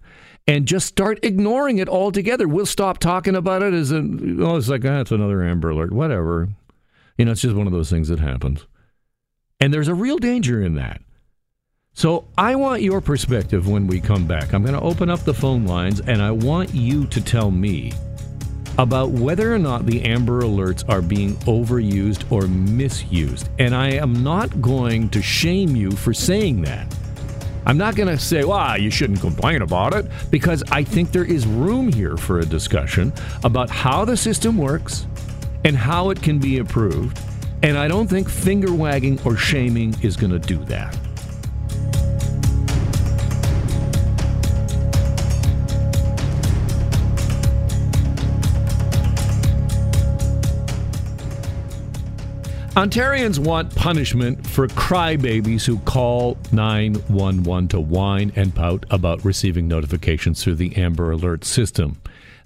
and 0.48 0.66
just 0.66 0.88
start 0.88 1.20
ignoring 1.24 1.78
it 1.78 1.90
altogether. 1.90 2.48
We'll 2.48 2.66
stop 2.66 2.98
talking 2.98 3.36
about 3.36 3.64
it 3.64 3.74
as 3.74 3.92
a, 3.92 3.98
oh, 4.40 4.56
it's 4.56 4.70
like, 4.70 4.86
ah, 4.86 5.04
another 5.10 5.44
Amber 5.44 5.70
Alert, 5.70 5.92
whatever. 5.92 6.50
You 7.18 7.26
know, 7.26 7.32
it's 7.32 7.42
just 7.42 7.56
one 7.56 7.68
of 7.68 7.74
those 7.74 7.90
things 7.90 8.08
that 8.08 8.20
happens. 8.20 8.66
And 9.60 9.74
there's 9.74 9.88
a 9.88 9.96
real 9.96 10.18
danger 10.18 10.62
in 10.62 10.76
that. 10.76 11.02
So 11.94 12.28
I 12.38 12.56
want 12.56 12.84
your 12.84 13.02
perspective 13.02 13.68
when 13.68 13.88
we 13.88 14.00
come 14.00 14.28
back. 14.28 14.54
I'm 14.54 14.62
going 14.62 14.76
to 14.76 14.82
open 14.82 15.10
up 15.10 15.22
the 15.22 15.34
phone 15.34 15.66
lines 15.66 16.00
and 16.00 16.22
I 16.22 16.30
want 16.30 16.74
you 16.74 17.08
to 17.08 17.20
tell 17.20 17.50
me 17.50 17.92
about 18.78 19.10
whether 19.10 19.54
or 19.54 19.60
not 19.60 19.86
the 19.86 20.04
Amber 20.04 20.44
Alerts 20.44 20.88
are 20.88 21.02
being 21.02 21.36
overused 21.38 22.32
or 22.32 22.48
misused. 22.48 23.50
And 23.60 23.76
I 23.76 23.92
am 23.92 24.24
not 24.24 24.62
going 24.62 25.10
to 25.10 25.22
shame 25.22 25.76
you 25.76 25.92
for 25.92 26.14
saying 26.14 26.62
that. 26.64 26.94
I'm 27.66 27.78
not 27.78 27.96
going 27.96 28.08
to 28.08 28.18
say, 28.18 28.44
well, 28.44 28.58
ah, 28.58 28.76
you 28.76 28.90
shouldn't 28.90 29.20
complain 29.20 29.62
about 29.62 29.94
it, 29.94 30.06
because 30.32 30.64
I 30.72 30.84
think 30.84 31.12
there 31.12 31.26
is 31.26 31.46
room 31.46 31.92
here 31.92 32.16
for 32.16 32.40
a 32.40 32.46
discussion 32.46 33.12
about 33.44 33.70
how 33.70 34.06
the 34.06 34.16
system 34.16 34.58
works 34.58 35.06
and 35.66 35.76
how 35.76 36.12
it 36.12 36.22
can 36.22 36.40
be 36.40 36.58
improved. 36.58 37.20
And 37.64 37.78
I 37.78 37.88
don't 37.88 38.08
think 38.08 38.30
finger 38.30 38.72
wagging 38.74 39.20
or 39.26 39.36
shaming 39.36 39.96
is 40.02 40.16
going 40.16 40.32
to 40.32 40.40
do 40.40 40.64
that. 40.66 40.98
Ontarians 52.78 53.40
want 53.40 53.74
punishment 53.74 54.46
for 54.46 54.68
crybabies 54.68 55.66
who 55.66 55.80
call 55.80 56.38
911 56.52 57.70
to 57.70 57.80
whine 57.80 58.32
and 58.36 58.54
pout 58.54 58.86
about 58.92 59.26
receiving 59.26 59.68
notifications 59.68 60.44
through 60.44 60.54
the 60.54 60.76
Amber 60.78 61.10
Alert 61.10 61.44
system. 61.44 62.00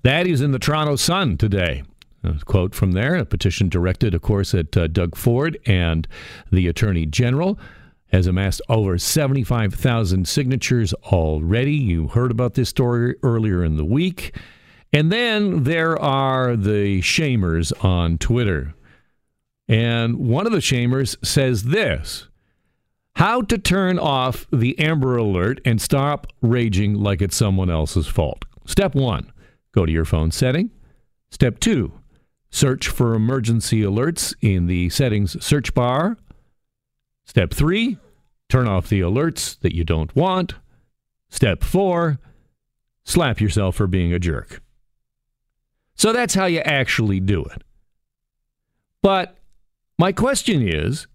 That 0.04 0.28
is 0.28 0.40
in 0.40 0.54
the 0.54 0.58
Toronto 0.58 0.96
Sun 0.96 1.36
today. 1.36 1.84
A 2.24 2.36
quote 2.46 2.74
from 2.74 2.94
there, 2.94 3.16
a 3.16 3.26
petition 3.26 3.68
directed, 3.68 4.14
of 4.14 4.22
course, 4.22 4.54
at 4.54 4.78
uh, 4.78 4.88
Doug 4.88 5.18
Ford 5.18 5.60
and 5.66 6.08
the 6.50 6.70
Attorney 6.70 7.06
General 7.06 7.60
has 8.14 8.26
amassed 8.26 8.62
over 8.70 8.98
75,000 8.98 10.26
signatures 10.30 10.94
already. 11.12 11.76
You 11.76 12.08
heard 12.08 12.32
about 12.32 12.54
this 12.54 12.70
story 12.70 13.18
earlier 13.22 13.66
in 13.66 13.76
the 13.76 13.84
week. 13.84 14.34
And 14.94 15.12
then 15.12 15.66
there 15.66 16.00
are 16.00 16.56
the 16.56 17.02
shamers 17.02 17.74
on 17.84 18.18
Twitter 18.18 18.76
and 19.72 20.18
one 20.18 20.46
of 20.46 20.52
the 20.52 20.58
shamers 20.58 21.16
says 21.26 21.64
this 21.64 22.28
How 23.16 23.42
to 23.44 23.58
turn 23.58 23.98
off 23.98 24.46
the 24.52 24.78
Amber 24.78 25.16
Alert 25.16 25.62
and 25.64 25.82
stop 25.82 26.28
raging 26.42 26.96
like 26.96 27.22
it's 27.22 27.38
someone 27.38 27.70
else's 27.70 28.06
fault. 28.06 28.44
Step 28.66 28.94
one 28.94 29.32
go 29.72 29.86
to 29.86 29.92
your 29.92 30.04
phone 30.04 30.30
setting. 30.30 30.70
Step 31.32 31.60
two 31.60 31.94
search 32.50 32.90
for 32.90 33.16
emergency 33.16 33.82
alerts 33.82 34.36
in 34.42 34.68
the 34.68 34.90
settings 34.90 35.42
search 35.44 35.74
bar. 35.74 36.18
Step 37.24 37.54
three 37.54 37.98
turn 38.50 38.68
off 38.68 38.90
the 38.90 39.00
alerts 39.00 39.58
that 39.62 39.74
you 39.74 39.86
don't 39.86 40.14
want. 40.14 40.56
Step 41.30 41.64
four 41.64 42.20
slap 43.06 43.40
yourself 43.40 43.78
for 43.78 43.88
being 43.88 44.12
a 44.12 44.20
jerk. 44.20 44.62
So 45.96 46.12
that's 46.12 46.34
how 46.34 46.46
you 46.46 46.60
actually 46.60 47.22
do 47.22 47.46
it. 47.46 47.64
But 49.02 49.38
my 50.02 50.12
question 50.12 50.68
is 50.68 51.06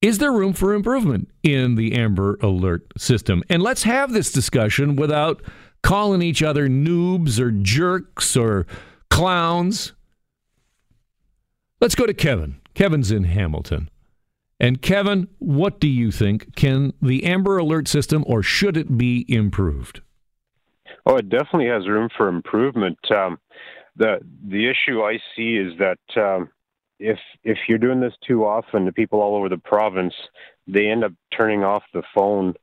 Is 0.00 0.18
there 0.18 0.32
room 0.32 0.54
for 0.54 0.74
improvement 0.74 1.28
in 1.44 1.76
the 1.76 1.94
Amber 1.94 2.36
Alert 2.42 2.82
system? 2.98 3.44
And 3.48 3.62
let's 3.62 3.84
have 3.84 4.12
this 4.12 4.32
discussion 4.32 4.96
without 4.96 5.40
calling 5.84 6.20
each 6.20 6.42
other 6.42 6.68
noobs 6.68 7.38
or 7.38 7.52
jerks 7.52 8.36
or 8.36 8.66
clowns. 9.08 9.92
Let's 11.80 11.94
go 11.94 12.04
to 12.04 12.12
Kevin. 12.12 12.56
Kevin's 12.74 13.12
in 13.12 13.22
Hamilton. 13.22 13.88
And 14.58 14.82
Kevin, 14.82 15.28
what 15.38 15.78
do 15.78 15.86
you 15.86 16.10
think? 16.10 16.56
Can 16.56 16.94
the 17.00 17.22
Amber 17.22 17.56
Alert 17.56 17.86
system 17.86 18.24
or 18.26 18.42
should 18.42 18.76
it 18.76 18.98
be 18.98 19.24
improved? 19.28 20.00
Oh, 21.06 21.18
it 21.18 21.28
definitely 21.28 21.68
has 21.68 21.86
room 21.86 22.08
for 22.16 22.26
improvement. 22.26 22.98
Um, 23.14 23.38
the 23.94 24.18
the 24.48 24.68
issue 24.68 25.02
I 25.02 25.20
see 25.36 25.56
is 25.56 25.78
that 25.78 25.98
um, 26.20 26.48
if 27.02 27.18
if 27.44 27.58
you're 27.68 27.78
doing 27.78 28.00
this 28.00 28.14
too 28.26 28.44
often, 28.44 28.84
the 28.84 28.92
people 28.92 29.20
all 29.20 29.36
over 29.36 29.48
the 29.48 29.58
province 29.58 30.14
they 30.66 30.88
end 30.88 31.04
up 31.04 31.12
turning 31.36 31.64
off 31.64 31.82
the 31.92 32.02
phone, 32.14 32.54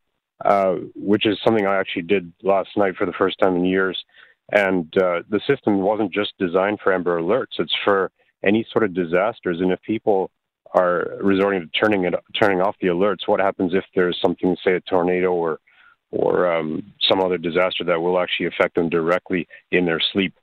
uh, 0.46 0.76
which 0.96 1.26
is 1.26 1.38
something 1.44 1.66
I 1.66 1.78
actually 1.78 2.04
did 2.04 2.32
last 2.44 2.70
night 2.78 2.96
for 2.96 3.06
the 3.06 3.14
first 3.14 3.38
time 3.40 3.56
in 3.58 3.66
years. 3.66 4.02
And 4.52 4.86
uh, 4.98 5.22
the 5.30 5.42
system 5.46 5.82
wasn't 5.82 6.14
just 6.14 6.34
designed 6.40 6.80
for 6.82 6.94
Amber 6.94 7.22
Alerts; 7.22 7.60
it's 7.60 7.76
for 7.84 8.12
any 8.44 8.66
sort 8.72 8.86
of 8.86 8.94
disasters. 8.94 9.60
And 9.60 9.72
if 9.72 9.82
people 9.82 10.32
are 10.74 11.18
resorting 11.22 11.62
to 11.62 11.80
turning 11.80 12.06
it 12.06 12.14
turning 12.40 12.62
off 12.62 12.76
the 12.82 12.88
alerts, 12.88 13.28
what 13.28 13.40
happens 13.40 13.74
if 13.74 13.84
there's 13.94 14.18
something, 14.22 14.56
say 14.64 14.74
a 14.74 14.80
tornado 14.82 15.34
or 15.34 15.60
or 16.12 16.52
um, 16.52 16.92
some 17.08 17.22
other 17.22 17.38
disaster 17.38 17.84
that 17.84 18.02
will 18.02 18.20
actually 18.20 18.48
affect 18.48 18.76
them 18.76 18.90
directly 18.90 19.48
in 19.72 19.86
their 19.86 20.00
sleep? 20.12 20.34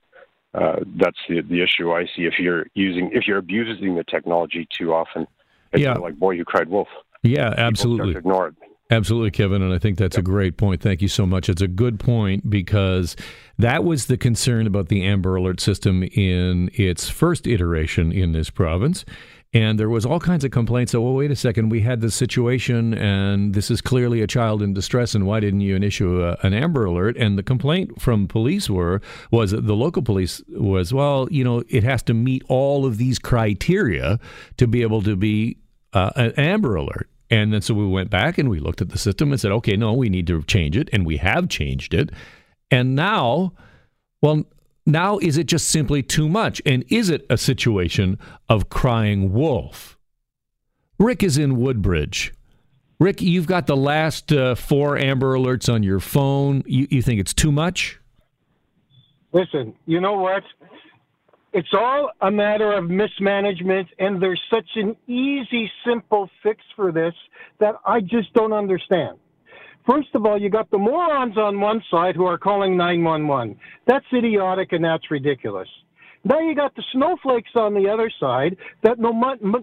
Uh, 0.57 0.79
that's 0.95 1.17
the 1.29 1.41
the 1.41 1.61
issue 1.61 1.91
I 1.91 2.05
see. 2.15 2.23
If 2.23 2.39
you're 2.39 2.65
using 2.73 3.11
if 3.13 3.27
you're 3.27 3.37
abusing 3.37 3.95
the 3.95 4.03
technology 4.03 4.67
too 4.75 4.93
often, 4.93 5.27
it's 5.71 5.83
yeah. 5.83 5.93
like 5.93 6.17
boy, 6.17 6.31
you 6.31 6.45
cried 6.45 6.69
wolf. 6.69 6.87
Yeah, 7.23 7.53
absolutely. 7.55 8.15
Ignore 8.15 8.49
it. 8.49 8.55
Absolutely, 8.89 9.31
Kevin, 9.31 9.61
and 9.61 9.73
I 9.73 9.79
think 9.79 9.97
that's 9.97 10.15
yep. 10.15 10.21
a 10.21 10.25
great 10.25 10.55
point. 10.55 10.81
Thank 10.81 11.01
you 11.01 11.09
so 11.09 11.25
much. 11.25 11.49
It's 11.49 11.61
a 11.61 11.67
good 11.67 11.99
point 11.99 12.49
because 12.49 13.17
that 13.57 13.83
was 13.83 14.05
the 14.05 14.17
concern 14.17 14.65
about 14.65 14.87
the 14.87 15.03
Amber 15.03 15.35
Alert 15.35 15.59
system 15.59 16.03
in 16.03 16.71
its 16.73 17.09
first 17.09 17.47
iteration 17.47 18.13
in 18.13 18.31
this 18.31 18.49
province 18.49 19.03
and 19.53 19.79
there 19.79 19.89
was 19.89 20.05
all 20.05 20.19
kinds 20.19 20.43
of 20.43 20.51
complaints. 20.51 20.91
So, 20.91 21.01
well, 21.01 21.13
wait 21.13 21.31
a 21.31 21.35
second, 21.35 21.69
we 21.69 21.81
had 21.81 22.01
this 22.01 22.15
situation, 22.15 22.93
and 22.93 23.53
this 23.53 23.71
is 23.71 23.81
clearly 23.81 24.21
a 24.21 24.27
child 24.27 24.61
in 24.61 24.73
distress, 24.73 25.15
and 25.15 25.25
why 25.25 25.39
didn't 25.39 25.61
you 25.61 25.75
issue 25.77 26.23
a, 26.23 26.37
an 26.43 26.53
Amber 26.53 26.85
Alert? 26.85 27.15
And 27.17 27.37
the 27.37 27.43
complaint 27.43 28.01
from 28.01 28.27
police 28.27 28.69
were 28.69 29.01
was 29.31 29.51
the 29.51 29.75
local 29.75 30.01
police 30.01 30.41
was, 30.49 30.93
well, 30.93 31.27
you 31.31 31.43
know, 31.43 31.63
it 31.69 31.83
has 31.83 32.03
to 32.03 32.13
meet 32.13 32.43
all 32.49 32.85
of 32.85 32.97
these 32.97 33.19
criteria 33.19 34.19
to 34.57 34.67
be 34.67 34.81
able 34.81 35.01
to 35.03 35.15
be 35.15 35.57
uh, 35.93 36.11
an 36.15 36.31
Amber 36.37 36.75
Alert. 36.75 37.09
And 37.29 37.53
then 37.53 37.61
so 37.61 37.73
we 37.73 37.87
went 37.87 38.09
back 38.09 38.37
and 38.37 38.49
we 38.49 38.59
looked 38.59 38.81
at 38.81 38.89
the 38.89 38.97
system 38.97 39.31
and 39.31 39.39
said, 39.39 39.51
okay, 39.51 39.75
no, 39.75 39.93
we 39.93 40.09
need 40.09 40.27
to 40.27 40.43
change 40.43 40.77
it, 40.77 40.89
and 40.91 41.05
we 41.05 41.17
have 41.17 41.49
changed 41.49 41.93
it. 41.93 42.09
And 42.69 42.95
now, 42.95 43.53
well, 44.21 44.43
now, 44.87 45.17
is 45.19 45.37
it 45.37 45.45
just 45.45 45.67
simply 45.67 46.01
too 46.01 46.29
much? 46.29 46.61
And 46.65 46.85
is 46.89 47.09
it 47.09 47.25
a 47.29 47.37
situation 47.37 48.17
of 48.49 48.69
crying 48.69 49.33
wolf? 49.33 49.97
Rick 50.97 51.23
is 51.23 51.37
in 51.37 51.57
Woodbridge. 51.57 52.33
Rick, 52.99 53.21
you've 53.21 53.45
got 53.45 53.67
the 53.67 53.77
last 53.77 54.33
uh, 54.33 54.55
four 54.55 54.97
Amber 54.97 55.35
Alerts 55.35 55.71
on 55.71 55.83
your 55.83 55.99
phone. 55.99 56.63
You, 56.65 56.87
you 56.89 57.01
think 57.01 57.19
it's 57.19 57.33
too 57.33 57.51
much? 57.51 57.99
Listen, 59.33 59.75
you 59.85 60.01
know 60.01 60.13
what? 60.13 60.43
It's 61.53 61.73
all 61.73 62.11
a 62.21 62.31
matter 62.31 62.73
of 62.73 62.89
mismanagement, 62.89 63.87
and 63.99 64.21
there's 64.21 64.41
such 64.49 64.69
an 64.75 64.95
easy, 65.07 65.71
simple 65.85 66.29
fix 66.41 66.61
for 66.75 66.91
this 66.91 67.13
that 67.59 67.75
I 67.85 67.99
just 67.99 68.33
don't 68.33 68.53
understand. 68.53 69.17
First 69.87 70.09
of 70.15 70.25
all, 70.25 70.39
you 70.39 70.49
got 70.49 70.69
the 70.69 70.77
morons 70.77 71.37
on 71.37 71.61
one 71.61 71.81
side 71.89 72.15
who 72.15 72.25
are 72.25 72.37
calling 72.37 72.75
911. 72.75 73.57
That's 73.87 74.05
idiotic 74.13 74.73
and 74.73 74.83
that's 74.83 75.09
ridiculous. 75.09 75.69
Now 76.25 76.39
you 76.39 76.55
got 76.55 76.75
the 76.75 76.83
snowflakes 76.91 77.51
on 77.55 77.73
the 77.73 77.89
other 77.89 78.11
side 78.19 78.57
that 78.83 78.99
no, 78.99 79.11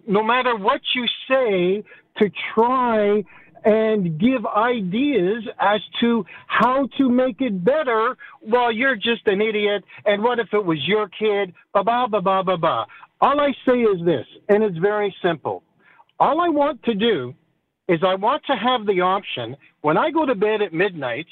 no 0.06 0.22
matter 0.22 0.56
what 0.56 0.80
you 0.94 1.04
say 1.28 1.84
to 2.18 2.30
try 2.54 3.22
and 3.64 4.18
give 4.18 4.46
ideas 4.46 5.44
as 5.60 5.80
to 6.00 6.24
how 6.46 6.88
to 6.98 7.10
make 7.10 7.40
it 7.40 7.62
better, 7.62 8.16
well, 8.42 8.72
you're 8.72 8.96
just 8.96 9.26
an 9.26 9.42
idiot. 9.42 9.84
And 10.06 10.22
what 10.22 10.38
if 10.38 10.48
it 10.52 10.64
was 10.64 10.78
your 10.86 11.08
kid? 11.08 11.52
Ba 11.74 11.84
ba 11.84 12.06
ba 12.10 12.22
ba 12.22 12.42
ba 12.44 12.56
ba. 12.56 12.86
All 13.20 13.40
I 13.40 13.52
say 13.66 13.80
is 13.80 14.04
this, 14.04 14.26
and 14.48 14.62
it's 14.62 14.78
very 14.78 15.14
simple. 15.22 15.62
All 16.18 16.40
I 16.40 16.48
want 16.48 16.82
to 16.84 16.94
do 16.94 17.34
is 17.88 18.00
I 18.02 18.14
want 18.14 18.42
to 18.46 18.54
have 18.54 18.86
the 18.86 19.00
option 19.00 19.56
when 19.82 19.98
I 19.98 20.10
go 20.10 20.24
to 20.24 20.34
bed 20.34 20.62
at 20.62 20.72
midnight, 20.72 21.26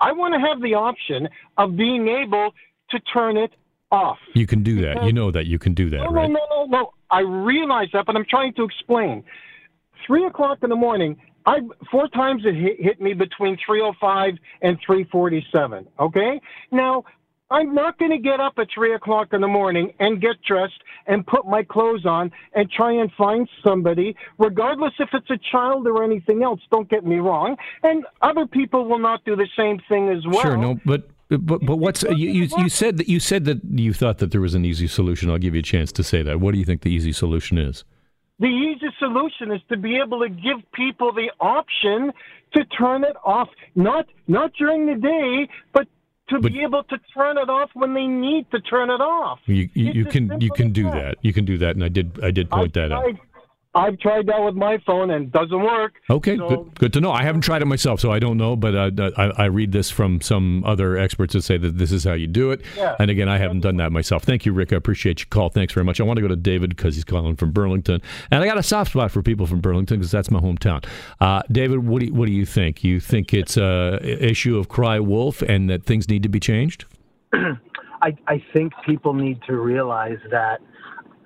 I 0.00 0.12
want 0.12 0.34
to 0.34 0.40
have 0.40 0.60
the 0.60 0.74
option 0.74 1.28
of 1.56 1.76
being 1.76 2.08
able 2.08 2.52
to 2.90 3.00
turn 3.00 3.36
it 3.36 3.52
off. 3.90 4.18
You 4.34 4.46
can 4.46 4.62
do 4.62 4.82
that. 4.82 5.04
you 5.04 5.12
know 5.12 5.30
that 5.30 5.46
you 5.46 5.58
can 5.58 5.72
do 5.72 5.88
that, 5.90 5.98
no, 5.98 6.10
right? 6.10 6.28
No, 6.30 6.40
no, 6.50 6.64
no, 6.64 6.78
no. 6.78 6.92
I 7.10 7.20
realize 7.20 7.88
that, 7.92 8.06
but 8.06 8.16
I'm 8.16 8.26
trying 8.28 8.54
to 8.54 8.64
explain. 8.64 9.24
Three 10.06 10.26
o'clock 10.26 10.58
in 10.62 10.70
the 10.70 10.76
morning, 10.76 11.16
I 11.46 11.60
four 11.90 12.08
times 12.08 12.42
it 12.44 12.54
hit, 12.54 12.80
hit 12.80 13.00
me 13.00 13.14
between 13.14 13.56
3:05 13.66 14.36
and 14.62 14.78
3:47. 14.86 15.86
Okay, 15.98 16.40
now 16.72 17.04
I'm 17.54 17.72
not 17.72 17.98
going 17.98 18.10
to 18.10 18.18
get 18.18 18.40
up 18.40 18.54
at 18.58 18.66
three 18.74 18.94
o'clock 18.94 19.32
in 19.32 19.40
the 19.40 19.48
morning 19.48 19.92
and 20.00 20.20
get 20.20 20.42
dressed 20.42 20.82
and 21.06 21.24
put 21.24 21.46
my 21.46 21.62
clothes 21.62 22.04
on 22.04 22.32
and 22.52 22.68
try 22.70 22.92
and 22.92 23.12
find 23.12 23.48
somebody, 23.64 24.16
regardless 24.38 24.92
if 24.98 25.10
it's 25.12 25.30
a 25.30 25.38
child 25.52 25.86
or 25.86 26.02
anything 26.02 26.42
else. 26.42 26.60
Don't 26.72 26.90
get 26.90 27.04
me 27.04 27.16
wrong. 27.16 27.56
And 27.84 28.04
other 28.22 28.46
people 28.46 28.86
will 28.86 28.98
not 28.98 29.24
do 29.24 29.36
the 29.36 29.48
same 29.56 29.80
thing 29.88 30.08
as 30.08 30.26
well. 30.26 30.42
Sure, 30.42 30.56
no, 30.56 30.80
but 30.84 31.08
but 31.28 31.64
but 31.64 31.76
what's 31.76 32.02
you, 32.02 32.28
you 32.28 32.48
you 32.58 32.68
said 32.68 32.96
that 32.98 33.08
you 33.08 33.20
said 33.20 33.44
that 33.44 33.60
you 33.64 33.92
thought 33.92 34.18
that 34.18 34.32
there 34.32 34.40
was 34.40 34.54
an 34.54 34.64
easy 34.64 34.88
solution. 34.88 35.30
I'll 35.30 35.38
give 35.38 35.54
you 35.54 35.60
a 35.60 35.62
chance 35.62 35.92
to 35.92 36.02
say 36.02 36.22
that. 36.22 36.40
What 36.40 36.52
do 36.52 36.58
you 36.58 36.64
think 36.64 36.82
the 36.82 36.90
easy 36.90 37.12
solution 37.12 37.56
is? 37.56 37.84
the 38.38 38.46
easiest 38.46 38.98
solution 38.98 39.52
is 39.52 39.60
to 39.68 39.76
be 39.76 39.96
able 39.96 40.20
to 40.20 40.28
give 40.28 40.58
people 40.72 41.12
the 41.12 41.30
option 41.40 42.12
to 42.52 42.64
turn 42.66 43.04
it 43.04 43.16
off, 43.24 43.48
not 43.74 44.06
not 44.28 44.52
during 44.54 44.86
the 44.86 44.94
day, 44.94 45.48
but 45.72 45.86
to 46.30 46.40
But- 46.40 46.52
be 46.52 46.62
able 46.62 46.82
to 46.84 46.98
turn 47.12 47.38
it 47.38 47.48
off 47.50 47.70
when 47.74 47.94
they 47.94 48.06
need 48.06 48.50
to 48.50 48.60
turn 48.60 48.90
it 48.90 49.00
off. 49.00 49.40
You, 49.46 49.68
you, 49.74 49.92
you 49.92 50.04
can 50.06 50.40
you 50.40 50.50
can 50.50 50.72
do 50.72 50.84
that. 50.84 51.16
You 51.22 51.32
can 51.32 51.44
do 51.44 51.58
that, 51.58 51.74
and 51.76 51.84
I 51.84 51.88
did 51.88 52.18
I 52.22 52.30
did 52.30 52.50
point 52.50 52.76
I've 52.76 52.90
that 52.90 52.92
out. 52.92 53.04
Tried, 53.74 53.86
I've 53.86 53.98
tried 53.98 54.26
that 54.26 54.42
with 54.42 54.54
my 54.54 54.78
phone 54.86 55.10
and 55.10 55.26
it 55.26 55.32
doesn't 55.32 55.62
work. 55.62 55.94
Okay, 56.10 56.36
So- 56.36 56.48
good, 56.48 56.78
good 56.78 56.92
to 56.94 57.00
know. 57.00 57.10
I 57.12 57.22
haven't 57.22 57.42
tried 57.42 57.62
it 57.62 57.66
myself, 57.66 58.00
so 58.00 58.10
I 58.12 58.18
don't 58.18 58.36
know. 58.36 58.56
But 58.56 58.74
uh, 58.74 59.10
I, 59.16 59.24
I 59.42 59.44
read 59.46 59.72
this 59.72 59.90
from 59.90 60.20
some 60.20 60.62
other 60.64 60.96
experts 60.96 61.34
that 61.34 61.42
say 61.42 61.56
that 61.58 61.78
this 61.78 61.92
is 61.92 62.04
how 62.04 62.12
you 62.14 62.26
do 62.26 62.50
it. 62.50 62.62
Yeah. 62.76 62.96
And 62.98 63.10
again, 63.10 63.28
I 63.28 63.38
haven't 63.38 63.60
done 63.60 63.76
that 63.76 63.92
myself. 63.92 64.22
Thank 64.24 64.46
you, 64.46 64.52
Rick. 64.52 64.72
I 64.72 64.76
appreciate 64.76 65.20
your 65.20 65.26
call. 65.30 65.48
Thanks 65.50 65.72
very 65.72 65.84
much. 65.84 66.00
I 66.00 66.04
want 66.04 66.16
to 66.18 66.22
go 66.22 66.28
to 66.28 66.36
David 66.36 66.70
because 66.76 66.94
he's 66.94 67.04
calling 67.04 67.36
from 67.36 67.50
Burlington, 67.52 68.00
and 68.30 68.42
I 68.42 68.46
got 68.46 68.58
a 68.58 68.62
soft 68.62 68.92
spot 68.92 69.10
for 69.10 69.22
people 69.22 69.46
from 69.46 69.60
Burlington 69.60 69.98
because 69.98 70.10
that's 70.10 70.30
my 70.30 70.40
hometown. 70.40 70.84
Uh, 71.20 71.42
David, 71.50 71.86
what 71.86 72.00
do 72.00 72.06
you, 72.06 72.14
what 72.14 72.26
do 72.26 72.32
you 72.32 72.46
think? 72.46 72.84
You 72.84 73.00
think 73.00 73.34
it's 73.34 73.56
a 73.56 73.98
issue 74.02 74.56
of 74.58 74.68
cry 74.68 74.98
wolf 75.00 75.42
and 75.42 75.68
that 75.70 75.84
things 75.84 76.08
need 76.08 76.22
to 76.22 76.28
be 76.28 76.40
changed? 76.40 76.84
I, 78.02 78.14
I 78.28 78.44
think 78.52 78.72
people 78.84 79.14
need 79.14 79.40
to 79.46 79.56
realize 79.56 80.18
that, 80.30 80.60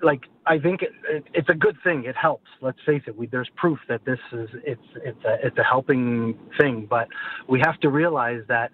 like, 0.01 0.21
I 0.45 0.59
think 0.59 0.81
it, 0.81 0.91
it, 1.09 1.23
it's 1.33 1.49
a 1.49 1.53
good 1.53 1.77
thing. 1.83 2.05
It 2.05 2.15
helps. 2.15 2.47
Let's 2.61 2.79
face 2.85 3.01
it. 3.07 3.17
We, 3.17 3.27
there's 3.27 3.49
proof 3.55 3.79
that 3.87 4.03
this 4.05 4.19
is 4.31 4.49
it's 4.65 4.81
it's 5.03 5.23
a 5.25 5.45
it's 5.45 5.57
a 5.57 5.63
helping 5.63 6.37
thing. 6.59 6.87
But 6.89 7.07
we 7.47 7.61
have 7.65 7.79
to 7.81 7.89
realize 7.89 8.41
that 8.47 8.71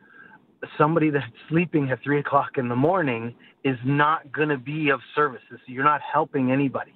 somebody 0.77 1.10
that's 1.10 1.25
sleeping 1.50 1.91
at 1.91 2.01
three 2.03 2.20
o'clock 2.20 2.58
in 2.58 2.70
the 2.70 2.75
morning 2.75 3.36
is 3.63 3.77
not 3.86 4.32
going 4.32 4.50
to 4.50 4.58
be 4.58 4.89
of 4.89 5.00
service. 5.15 5.41
You're 5.67 5.84
not 5.84 6.01
helping 6.01 6.51
anybody. 6.51 6.94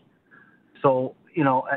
So 0.82 1.16
you 1.34 1.44
know, 1.44 1.68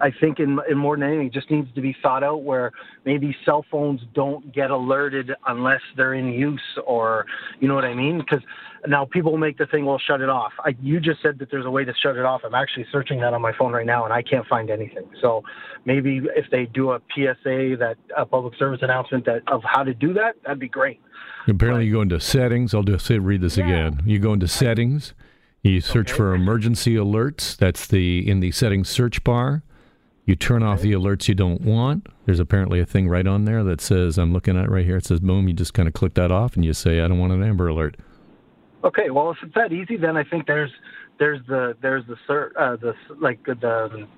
I, 0.00 0.06
I 0.06 0.10
think 0.20 0.38
in, 0.38 0.58
in 0.68 0.78
more 0.78 0.96
than 0.96 1.08
anything, 1.08 1.26
it 1.26 1.32
just 1.32 1.50
needs 1.50 1.72
to 1.74 1.80
be 1.80 1.96
thought 2.02 2.22
out 2.22 2.42
where 2.42 2.72
maybe 3.04 3.36
cell 3.44 3.64
phones 3.70 4.00
don't 4.14 4.52
get 4.54 4.70
alerted 4.70 5.32
unless 5.46 5.80
they're 5.96 6.14
in 6.14 6.32
use, 6.32 6.60
or 6.86 7.26
you 7.60 7.68
know 7.68 7.74
what 7.74 7.84
I 7.84 7.94
mean? 7.94 8.18
Because 8.18 8.42
now 8.86 9.04
people 9.04 9.36
make 9.38 9.58
the 9.58 9.66
thing, 9.66 9.84
well, 9.84 9.98
shut 9.98 10.20
it 10.20 10.28
off. 10.28 10.52
I, 10.60 10.76
you 10.80 11.00
just 11.00 11.22
said 11.22 11.38
that 11.38 11.50
there's 11.50 11.66
a 11.66 11.70
way 11.70 11.84
to 11.84 11.94
shut 12.02 12.16
it 12.16 12.24
off. 12.24 12.42
I'm 12.44 12.54
actually 12.54 12.86
searching 12.90 13.20
that 13.20 13.32
on 13.34 13.40
my 13.40 13.52
phone 13.56 13.72
right 13.72 13.86
now, 13.86 14.04
and 14.04 14.12
I 14.12 14.22
can't 14.22 14.46
find 14.46 14.70
anything. 14.70 15.08
So 15.20 15.42
maybe 15.84 16.20
if 16.36 16.46
they 16.50 16.66
do 16.66 16.92
a 16.92 17.00
PSA, 17.14 17.76
that 17.78 17.96
a 18.16 18.26
public 18.26 18.54
service 18.58 18.80
announcement 18.82 19.24
that 19.26 19.42
of 19.46 19.62
how 19.64 19.82
to 19.84 19.94
do 19.94 20.12
that, 20.14 20.34
that'd 20.42 20.58
be 20.58 20.68
great. 20.68 21.00
Apparently, 21.48 21.86
you 21.86 21.92
go 21.92 22.02
into 22.02 22.20
settings. 22.20 22.74
I'll 22.74 22.82
just 22.82 23.06
say 23.06 23.18
read 23.18 23.40
this 23.40 23.58
again. 23.58 24.00
You 24.04 24.18
go 24.18 24.32
into 24.32 24.46
settings. 24.46 25.14
You 25.64 25.80
search 25.80 26.10
for 26.10 26.34
emergency 26.34 26.96
alerts. 26.96 27.56
That's 27.56 27.86
the 27.86 28.28
in 28.28 28.40
the 28.40 28.50
settings 28.50 28.88
search 28.88 29.22
bar. 29.22 29.62
You 30.24 30.34
turn 30.34 30.64
off 30.64 30.80
the 30.80 30.92
alerts 30.92 31.28
you 31.28 31.36
don't 31.36 31.60
want. 31.60 32.08
There's 32.26 32.40
apparently 32.40 32.80
a 32.80 32.84
thing 32.84 33.08
right 33.08 33.26
on 33.26 33.44
there 33.44 33.62
that 33.62 33.80
says 33.80 34.18
I'm 34.18 34.32
looking 34.32 34.56
at 34.56 34.64
it 34.64 34.70
right 34.70 34.84
here. 34.84 34.96
It 34.96 35.06
says 35.06 35.20
boom. 35.20 35.46
You 35.46 35.54
just 35.54 35.72
kind 35.72 35.86
of 35.86 35.94
click 35.94 36.14
that 36.14 36.32
off 36.32 36.56
and 36.56 36.64
you 36.64 36.72
say 36.72 37.00
I 37.00 37.06
don't 37.06 37.20
want 37.20 37.32
an 37.32 37.44
Amber 37.44 37.68
Alert. 37.68 37.96
Okay, 38.82 39.10
well, 39.10 39.30
if 39.30 39.36
it's 39.40 39.54
that 39.54 39.72
easy, 39.72 39.96
then 39.96 40.16
I 40.16 40.24
think 40.24 40.48
there's 40.48 40.72
there's 41.20 41.38
the 41.46 41.76
there's 41.80 42.04
the 42.06 42.16
cer- 42.26 42.52
uh, 42.58 42.74
the 42.74 42.94
like 43.20 43.44
the 43.44 43.54
the 43.54 44.08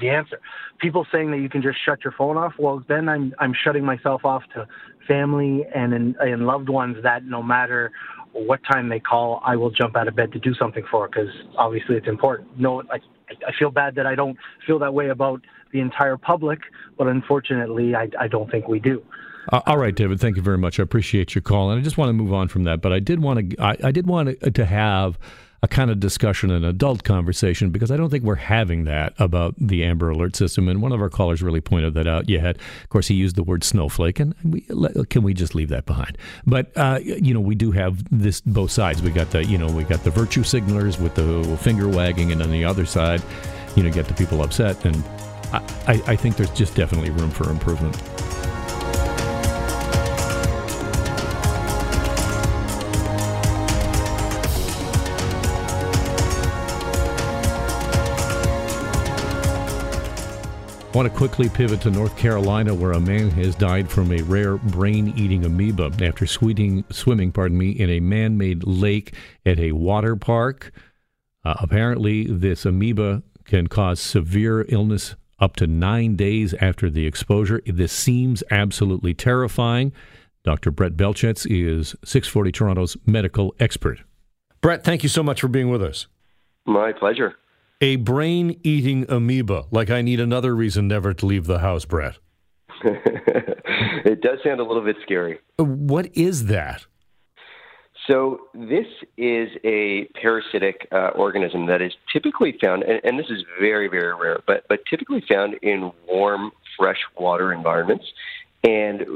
the 0.00 0.08
answer. 0.08 0.40
People 0.78 1.06
saying 1.12 1.30
that 1.32 1.38
you 1.38 1.50
can 1.50 1.60
just 1.60 1.76
shut 1.84 2.02
your 2.02 2.14
phone 2.16 2.38
off. 2.38 2.54
Well, 2.58 2.82
then 2.88 3.10
I'm 3.10 3.34
I'm 3.38 3.52
shutting 3.52 3.84
myself 3.84 4.24
off 4.24 4.42
to 4.54 4.66
family 5.06 5.66
and 5.74 5.92
and, 5.92 6.16
and 6.16 6.46
loved 6.46 6.70
ones 6.70 6.96
that 7.02 7.24
no 7.24 7.42
matter 7.42 7.92
what 8.32 8.60
time 8.70 8.88
they 8.88 9.00
call, 9.00 9.40
I 9.44 9.56
will 9.56 9.70
jump 9.70 9.96
out 9.96 10.08
of 10.08 10.14
bed 10.16 10.32
to 10.32 10.38
do 10.38 10.54
something 10.54 10.84
for 10.90 11.08
because 11.08 11.28
obviously 11.56 11.96
it's 11.96 12.08
important. 12.08 12.58
No, 12.58 12.82
I 12.90 12.98
I 13.46 13.52
feel 13.58 13.70
bad 13.70 13.94
that 13.96 14.06
I 14.06 14.14
don't 14.14 14.36
feel 14.66 14.78
that 14.78 14.94
way 14.94 15.08
about 15.08 15.42
the 15.72 15.80
entire 15.80 16.16
public, 16.16 16.60
but 16.96 17.08
unfortunately, 17.08 17.94
I 17.94 18.08
I 18.18 18.28
don't 18.28 18.50
think 18.50 18.68
we 18.68 18.80
do. 18.80 19.02
Uh, 19.52 19.60
all 19.66 19.78
right, 19.78 19.94
David. 19.94 20.20
Thank 20.20 20.36
you 20.36 20.42
very 20.42 20.58
much. 20.58 20.78
I 20.78 20.82
appreciate 20.82 21.34
your 21.34 21.42
call, 21.42 21.70
and 21.70 21.80
I 21.80 21.82
just 21.82 21.96
want 21.96 22.10
to 22.10 22.12
move 22.12 22.32
on 22.32 22.48
from 22.48 22.64
that. 22.64 22.82
But 22.82 22.92
I 22.92 22.98
did 22.98 23.20
want 23.20 23.50
to, 23.50 23.62
I, 23.62 23.76
I 23.84 23.92
did 23.92 24.06
want 24.06 24.40
to, 24.40 24.50
to 24.50 24.64
have 24.64 25.18
a 25.62 25.68
kind 25.68 25.90
of 25.90 25.98
discussion, 25.98 26.50
an 26.50 26.64
adult 26.64 27.02
conversation, 27.02 27.70
because 27.70 27.90
I 27.90 27.96
don't 27.96 28.10
think 28.10 28.22
we're 28.22 28.36
having 28.36 28.84
that 28.84 29.12
about 29.18 29.54
the 29.58 29.82
Amber 29.82 30.08
Alert 30.08 30.36
system. 30.36 30.68
And 30.68 30.80
one 30.80 30.92
of 30.92 31.00
our 31.00 31.10
callers 31.10 31.42
really 31.42 31.60
pointed 31.60 31.94
that 31.94 32.06
out. 32.06 32.28
You 32.28 32.38
had, 32.38 32.56
of 32.56 32.88
course, 32.90 33.08
he 33.08 33.14
used 33.14 33.34
the 33.34 33.42
word 33.42 33.64
snowflake, 33.64 34.20
and 34.20 34.34
we, 34.44 34.60
can 35.10 35.22
we 35.22 35.34
just 35.34 35.56
leave 35.56 35.68
that 35.70 35.84
behind? 35.84 36.16
But 36.46 36.70
uh, 36.76 37.00
you 37.02 37.34
know, 37.34 37.40
we 37.40 37.56
do 37.56 37.72
have 37.72 38.04
this 38.16 38.40
both 38.40 38.70
sides. 38.70 39.02
We 39.02 39.10
got 39.10 39.30
the, 39.30 39.44
you 39.44 39.58
know, 39.58 39.66
we 39.66 39.82
got 39.82 40.04
the 40.04 40.10
virtue 40.10 40.42
signalers 40.42 41.00
with 41.00 41.16
the 41.16 41.56
finger 41.56 41.88
wagging, 41.88 42.30
and 42.30 42.40
on 42.40 42.52
the 42.52 42.64
other 42.64 42.86
side, 42.86 43.20
you 43.74 43.82
know, 43.82 43.90
get 43.90 44.06
the 44.06 44.14
people 44.14 44.42
upset. 44.42 44.84
And 44.84 44.96
I, 45.52 45.58
I 45.88 46.02
I 46.12 46.16
think 46.16 46.36
there's 46.36 46.50
just 46.50 46.76
definitely 46.76 47.10
room 47.10 47.30
for 47.30 47.50
improvement. 47.50 47.96
I 60.88 60.96
want 60.96 61.12
to 61.12 61.16
quickly 61.18 61.50
pivot 61.50 61.82
to 61.82 61.90
North 61.90 62.16
Carolina, 62.16 62.72
where 62.72 62.92
a 62.92 63.00
man 63.00 63.28
has 63.32 63.54
died 63.54 63.90
from 63.90 64.10
a 64.10 64.22
rare 64.22 64.56
brain-eating 64.56 65.44
amoeba 65.44 65.92
after 66.02 66.26
swimming, 66.26 66.82
swimming, 66.88 67.30
pardon 67.30 67.58
me, 67.58 67.72
in 67.72 67.90
a 67.90 68.00
man-made 68.00 68.66
lake 68.66 69.14
at 69.44 69.58
a 69.58 69.72
water 69.72 70.16
park. 70.16 70.72
Uh, 71.44 71.56
apparently, 71.60 72.24
this 72.24 72.64
amoeba 72.64 73.22
can 73.44 73.66
cause 73.66 74.00
severe 74.00 74.64
illness 74.70 75.14
up 75.38 75.56
to 75.56 75.66
nine 75.66 76.16
days 76.16 76.54
after 76.54 76.88
the 76.88 77.06
exposure. 77.06 77.60
This 77.66 77.92
seems 77.92 78.42
absolutely 78.50 79.12
terrifying. 79.12 79.92
Dr. 80.42 80.70
Brett 80.70 80.96
Belchetz 80.96 81.46
is 81.50 81.96
640 82.02 82.50
Toronto's 82.50 82.96
medical 83.04 83.54
expert. 83.60 83.98
Brett, 84.62 84.84
thank 84.84 85.02
you 85.02 85.10
so 85.10 85.22
much 85.22 85.42
for 85.42 85.48
being 85.48 85.68
with 85.68 85.82
us. 85.82 86.06
My 86.64 86.92
pleasure. 86.92 87.34
A 87.80 87.94
brain 87.96 88.58
eating 88.64 89.06
amoeba. 89.08 89.66
Like 89.70 89.88
I 89.88 90.02
need 90.02 90.18
another 90.18 90.54
reason 90.54 90.88
never 90.88 91.14
to 91.14 91.26
leave 91.26 91.46
the 91.46 91.60
house, 91.60 91.84
Brett. 91.84 92.18
it 92.84 94.20
does 94.20 94.38
sound 94.42 94.58
a 94.60 94.64
little 94.64 94.82
bit 94.82 94.96
scary. 95.02 95.38
What 95.58 96.08
is 96.16 96.46
that? 96.46 96.86
So, 98.08 98.40
this 98.54 98.86
is 99.18 99.50
a 99.64 100.06
parasitic 100.20 100.88
uh, 100.90 101.08
organism 101.14 101.66
that 101.66 101.82
is 101.82 101.92
typically 102.10 102.56
found, 102.58 102.82
and, 102.84 103.00
and 103.04 103.18
this 103.18 103.26
is 103.28 103.44
very, 103.60 103.86
very 103.86 104.14
rare, 104.14 104.40
but, 104.46 104.64
but 104.66 104.80
typically 104.88 105.22
found 105.28 105.56
in 105.60 105.92
warm, 106.08 106.52
fresh 106.78 107.00
water 107.18 107.52
environments. 107.52 108.06
And 108.64 109.06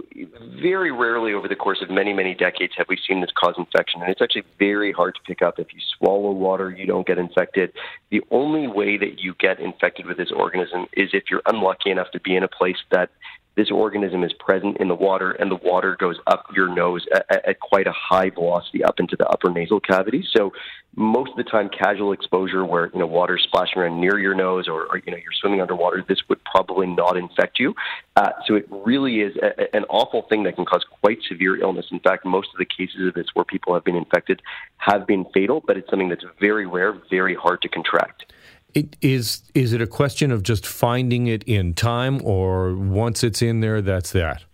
very 0.61 0.93
rarely 0.93 1.33
over 1.33 1.49
the 1.49 1.57
course 1.57 1.83
of 1.83 1.91
many, 1.91 2.13
many 2.13 2.33
decades 2.33 2.75
have 2.77 2.87
we 2.89 2.97
seen 3.09 3.21
this 3.21 3.31
cause 3.37 3.55
infection. 3.59 4.01
And 4.01 4.09
it's 4.09 4.23
actually 4.23 4.45
very 4.59 4.93
hard 4.93 5.17
to 5.17 5.21
pick 5.23 5.43
up. 5.43 5.59
If 5.59 5.75
you 5.75 5.81
swallow 5.99 6.31
water, 6.31 6.71
you 6.71 6.87
don't 6.87 7.07
get 7.07 7.19
infected. 7.19 7.73
The 8.11 8.23
only 8.31 8.69
way 8.69 8.97
that 8.99 9.19
you 9.19 9.35
get 9.35 9.59
infected 9.59 10.07
with 10.07 10.17
this 10.17 10.31
organism 10.31 10.87
is 10.93 11.11
if 11.13 11.25
you're 11.29 11.43
unlucky 11.47 11.91
enough 11.91 12.13
to 12.13 12.21
be 12.21 12.37
in 12.37 12.45
a 12.45 12.49
place 12.49 12.77
that 12.93 13.11
this 13.55 13.71
organism 13.71 14.25
is 14.25 14.33
present 14.33 14.79
in 14.79 14.89
the 14.89 14.95
water 14.95 15.33
and 15.33 15.51
the 15.51 15.57
water 15.57 15.97
goes 15.99 16.17
up 16.27 16.47
your 16.55 16.69
nose 16.75 17.07
at, 17.15 17.49
at 17.49 17.61
quite 17.61 17.87
a 17.87 17.93
high 17.93 18.31
velocity 18.31 18.83
up 18.83 18.99
into 18.99 19.17
the 19.17 19.27
upper 19.29 19.51
nasal 19.51 19.81
cavity. 19.81 20.27
So 20.35 20.53
most 20.97 21.31
of 21.31 21.37
the 21.37 21.45
time 21.45 21.69
casual 21.69 22.13
exposure 22.13 22.65
where 22.65 22.91
you 22.93 22.99
know 22.99 23.07
water 23.07 23.39
splashing 23.39 23.81
around 23.81 24.01
near 24.01 24.19
your 24.19 24.35
nose 24.35 24.69
or, 24.69 24.87
or 24.87 24.99
you 25.05 25.11
know 25.11 25.19
you're 25.19 25.33
swimming 25.41 25.61
underwater 25.61 26.05
this 26.07 26.19
would 26.29 26.43
probably 26.45 26.87
not 26.87 27.17
infect 27.17 27.59
you. 27.59 27.75
Uh, 28.17 28.31
so 28.47 28.55
it 28.55 28.67
really 28.71 29.21
is 29.21 29.37
a, 29.37 29.75
an 29.77 29.85
awful 29.89 30.23
thing 30.23 30.43
that 30.45 30.57
can 30.57 30.65
cause 30.65 30.85
quite 31.01 31.19
severe 31.29 31.61
illness. 31.61 31.87
In 31.91 32.01
fact 32.01 32.25
most 32.25 32.49
of 32.53 32.59
the 32.59 32.67
cases 32.67 33.07
of 33.07 33.15
this 33.15 33.27
where 33.35 33.45
people 33.45 33.75
have 33.75 33.85
been 33.85 33.97
infected 33.97 34.41
have 34.79 35.07
been 35.07 35.25
fatal 35.35 35.63
but 35.67 35.77
it's 35.77 35.89
something 35.91 36.09
that's 36.09 36.25
very 36.41 36.67
rare 36.67 36.95
very 37.11 37.35
hard 37.35 37.61
to 37.63 37.69
contract 37.69 38.33
It 38.75 38.97
is 39.03 39.43
is 39.55 39.73
it 39.73 39.83
a 39.83 39.87
question 39.87 40.31
of 40.33 40.43
just 40.43 40.67
finding 40.67 41.27
it 41.27 41.43
in 41.45 41.75
time 41.75 42.21
or 42.25 42.75
once 42.75 43.23
it's 43.23 43.43
in 43.43 43.61
there 43.61 43.83
that's 43.83 44.13
that? 44.13 44.45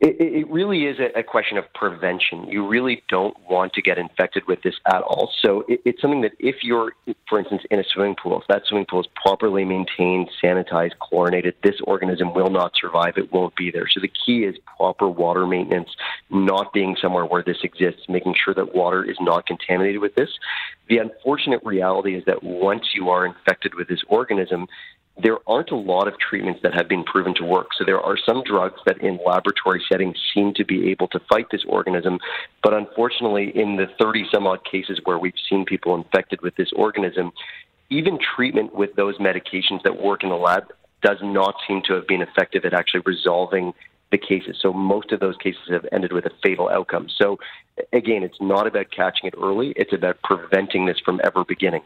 It, 0.00 0.20
it 0.20 0.50
really 0.50 0.86
is 0.86 0.98
a, 0.98 1.22
question 1.22 1.56
of 1.56 1.64
prevention. 1.74 2.48
You 2.48 2.66
really 2.66 3.02
don't 3.08 3.36
want 3.48 3.72
to 3.74 3.82
get 3.82 3.98
infected 3.98 4.42
with 4.46 4.62
this 4.62 4.74
at 4.86 5.02
all. 5.02 5.32
So 5.40 5.64
it, 5.68 5.80
it's 5.84 6.00
something 6.00 6.22
that 6.22 6.32
if 6.38 6.56
you're, 6.62 6.92
for 7.28 7.38
instance, 7.38 7.62
in 7.70 7.78
a 7.78 7.84
swimming 7.84 8.16
pool, 8.16 8.40
if 8.40 8.46
that 8.48 8.62
swimming 8.66 8.86
pool 8.86 9.00
is 9.00 9.06
properly 9.14 9.64
maintained, 9.64 10.30
sanitized, 10.42 10.98
chlorinated, 11.00 11.54
this 11.62 11.76
organism 11.84 12.34
will 12.34 12.50
not 12.50 12.72
survive. 12.80 13.14
It 13.16 13.32
won't 13.32 13.54
be 13.56 13.70
there. 13.70 13.88
So 13.88 14.00
the 14.00 14.10
key 14.24 14.44
is 14.44 14.56
proper 14.76 15.08
water 15.08 15.46
maintenance, 15.46 15.90
not 16.30 16.72
being 16.72 16.96
somewhere 17.00 17.24
where 17.24 17.42
this 17.42 17.58
exists, 17.62 18.02
making 18.08 18.34
sure 18.42 18.54
that 18.54 18.74
water 18.74 19.04
is 19.04 19.16
not 19.20 19.46
contaminated 19.46 20.00
with 20.00 20.14
this. 20.14 20.30
The 20.88 20.98
unfortunate 20.98 21.60
reality 21.64 22.16
is 22.16 22.24
that 22.26 22.42
once 22.42 22.88
you 22.94 23.10
are 23.10 23.24
infected 23.24 23.74
with 23.74 23.88
this 23.88 24.02
organism, 24.08 24.66
there 25.22 25.38
aren't 25.46 25.70
a 25.70 25.76
lot 25.76 26.08
of 26.08 26.14
treatments 26.18 26.60
that 26.62 26.74
have 26.74 26.88
been 26.88 27.04
proven 27.04 27.34
to 27.36 27.44
work. 27.44 27.68
So 27.78 27.84
there 27.84 28.00
are 28.00 28.16
some 28.16 28.42
drugs 28.44 28.80
that 28.86 28.98
in 28.98 29.20
laboratory 29.24 29.82
settings 29.88 30.16
seem 30.34 30.54
to 30.54 30.64
be 30.64 30.90
able 30.90 31.06
to 31.08 31.20
fight 31.28 31.46
this 31.52 31.64
organism. 31.68 32.18
But 32.62 32.74
unfortunately, 32.74 33.52
in 33.54 33.76
the 33.76 33.86
30 34.00 34.26
some 34.32 34.46
odd 34.46 34.64
cases 34.64 35.00
where 35.04 35.18
we've 35.18 35.34
seen 35.48 35.64
people 35.64 35.94
infected 35.94 36.40
with 36.42 36.56
this 36.56 36.72
organism, 36.74 37.32
even 37.90 38.18
treatment 38.18 38.74
with 38.74 38.96
those 38.96 39.16
medications 39.18 39.82
that 39.84 40.02
work 40.02 40.24
in 40.24 40.30
the 40.30 40.36
lab 40.36 40.64
does 41.02 41.18
not 41.22 41.54
seem 41.68 41.82
to 41.86 41.94
have 41.94 42.08
been 42.08 42.22
effective 42.22 42.64
at 42.64 42.74
actually 42.74 43.02
resolving 43.06 43.72
the 44.10 44.18
cases. 44.18 44.56
So 44.60 44.72
most 44.72 45.12
of 45.12 45.20
those 45.20 45.36
cases 45.36 45.62
have 45.70 45.86
ended 45.92 46.12
with 46.12 46.24
a 46.24 46.30
fatal 46.42 46.68
outcome. 46.68 47.08
So 47.16 47.38
again, 47.92 48.22
it's 48.22 48.40
not 48.40 48.66
about 48.66 48.90
catching 48.90 49.28
it 49.28 49.34
early, 49.40 49.74
it's 49.76 49.92
about 49.92 50.22
preventing 50.22 50.86
this 50.86 50.98
from 51.04 51.20
ever 51.22 51.44
beginning. 51.44 51.82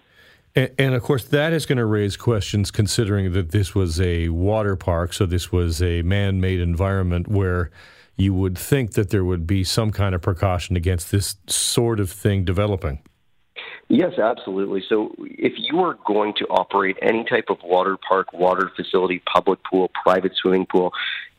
And, 0.59 0.71
and, 0.77 0.94
of 0.97 1.05
course, 1.05 1.25
that 1.27 1.53
is 1.53 1.66
going 1.66 1.79
to 1.79 1.85
raise 1.85 2.16
questions 2.16 2.73
considering 2.73 3.33
that 3.33 3.53
this 3.53 3.77
was 3.77 4.01
a 4.01 4.29
water 4.31 4.75
park, 4.75 5.12
so 5.12 5.25
this 5.25 5.53
was 5.53 5.81
a 5.81 6.03
man 6.03 6.40
made 6.40 6.59
environment 6.59 7.29
where 7.29 7.71
you 8.16 8.35
would 8.35 8.59
think 8.59 8.94
that 8.94 9.11
there 9.11 9.25
would 9.25 9.47
be 9.47 9.62
some 9.62 9.92
kind 9.92 10.16
of 10.16 10.21
precaution 10.21 10.75
against 10.75 11.12
this 11.12 11.37
sort 11.47 12.01
of 12.01 12.11
thing 12.11 12.42
developing. 12.42 13.01
Yes, 13.87 14.18
absolutely. 14.18 14.83
So 14.88 15.14
if 15.21 15.53
you 15.57 15.79
are 15.79 15.97
going 16.05 16.35
to 16.38 16.44
operate 16.47 16.97
any 17.03 17.23
type 17.23 17.51
of 17.51 17.59
water 17.62 17.97
park, 17.97 18.33
water 18.33 18.73
facility, 18.75 19.23
public 19.33 19.61
pool, 19.62 19.92
private 20.03 20.33
swimming 20.35 20.66
pool, 20.66 20.92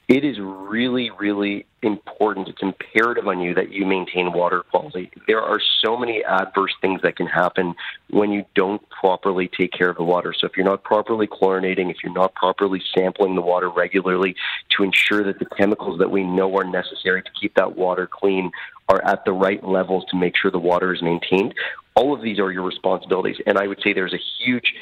it 0.10 0.26
is 0.26 0.40
really, 0.40 1.12
really 1.12 1.68
important. 1.84 2.48
It's 2.48 2.64
imperative 2.64 3.28
on 3.28 3.40
you 3.40 3.54
that 3.54 3.72
you 3.72 3.86
maintain 3.86 4.34
water 4.34 4.64
quality. 4.64 5.12
There 5.28 5.42
are 5.42 5.62
so 5.86 5.96
many 5.96 6.26
adverse 6.26 6.74
things 6.82 7.04
that 7.04 7.16
can 7.16 7.28
happen 7.28 7.76
when 8.10 8.32
you 8.32 8.44
don't 8.56 8.82
properly 8.90 9.48
take 9.48 9.72
care 9.72 9.92
of 9.92 9.98
the 9.98 10.04
water. 10.04 10.34
So, 10.34 10.48
if 10.48 10.58
you're 10.58 10.66
not 10.66 10.84
properly 10.84 11.28
chlorinating, 11.28 11.92
if 11.92 11.98
you're 12.04 12.12
not 12.12 12.34
properly 12.34 12.82
sampling 12.98 13.36
the 13.36 13.42
water 13.42 13.70
regularly 13.70 14.36
to 14.76 14.84
ensure 14.84 15.24
that 15.24 15.38
the 15.38 15.46
chemicals 15.46 16.00
that 16.00 16.10
we 16.10 16.24
know 16.24 16.58
are 16.58 16.64
necessary 16.64 17.22
to 17.22 17.30
keep 17.40 17.54
that 17.54 17.78
water 17.78 18.10
clean 18.12 18.50
are 18.90 19.06
at 19.06 19.24
the 19.26 19.32
right 19.32 19.64
levels 19.64 20.06
to 20.10 20.18
make 20.18 20.36
sure 20.36 20.50
the 20.50 20.58
water 20.58 20.92
is 20.92 21.04
maintained, 21.04 21.54
all 21.94 22.16
of 22.16 22.24
these 22.24 22.40
are 22.40 22.52
your 22.52 22.64
responsibilities. 22.64 23.38
And 23.46 23.60
I 23.60 23.68
would 23.68 23.80
say 23.84 23.94
there's 23.94 24.16
a 24.16 24.44
huge 24.44 24.74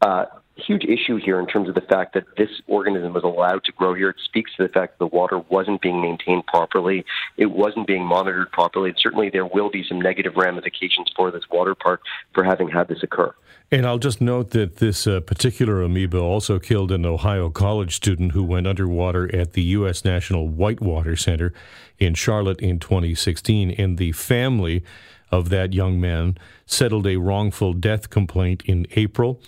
uh, 0.00 0.26
huge 0.56 0.84
issue 0.84 1.16
here 1.16 1.38
in 1.38 1.46
terms 1.46 1.68
of 1.68 1.74
the 1.74 1.80
fact 1.80 2.14
that 2.14 2.24
this 2.36 2.48
organism 2.66 3.12
was 3.12 3.24
allowed 3.24 3.64
to 3.64 3.72
grow 3.72 3.94
here. 3.94 4.10
It 4.10 4.16
speaks 4.24 4.50
to 4.56 4.64
the 4.64 4.68
fact 4.68 4.98
that 4.98 5.10
the 5.10 5.16
water 5.16 5.38
wasn't 5.38 5.80
being 5.80 6.00
maintained 6.00 6.46
properly, 6.46 7.04
it 7.36 7.46
wasn't 7.46 7.86
being 7.86 8.04
monitored 8.04 8.50
properly, 8.50 8.90
and 8.90 8.98
certainly 9.00 9.30
there 9.30 9.46
will 9.46 9.70
be 9.70 9.84
some 9.88 10.00
negative 10.00 10.34
ramifications 10.36 11.10
for 11.16 11.30
this 11.30 11.44
water 11.50 11.74
park 11.74 12.00
for 12.34 12.44
having 12.44 12.68
had 12.68 12.88
this 12.88 13.02
occur. 13.02 13.32
And 13.70 13.86
I'll 13.86 13.98
just 13.98 14.20
note 14.20 14.50
that 14.50 14.76
this 14.76 15.06
uh, 15.06 15.20
particular 15.20 15.82
amoeba 15.82 16.18
also 16.18 16.58
killed 16.58 16.90
an 16.90 17.04
Ohio 17.04 17.50
college 17.50 17.94
student 17.94 18.32
who 18.32 18.42
went 18.42 18.66
underwater 18.66 19.34
at 19.34 19.52
the 19.52 19.62
U.S. 19.62 20.06
National 20.06 20.48
Whitewater 20.48 21.16
Center 21.16 21.52
in 21.98 22.14
Charlotte 22.14 22.60
in 22.60 22.78
2016. 22.78 23.72
And 23.72 23.98
the 23.98 24.12
family 24.12 24.82
of 25.30 25.50
that 25.50 25.74
young 25.74 26.00
man 26.00 26.38
settled 26.64 27.06
a 27.06 27.16
wrongful 27.16 27.74
death 27.74 28.08
complaint 28.08 28.62
in 28.64 28.86
April. 28.92 29.38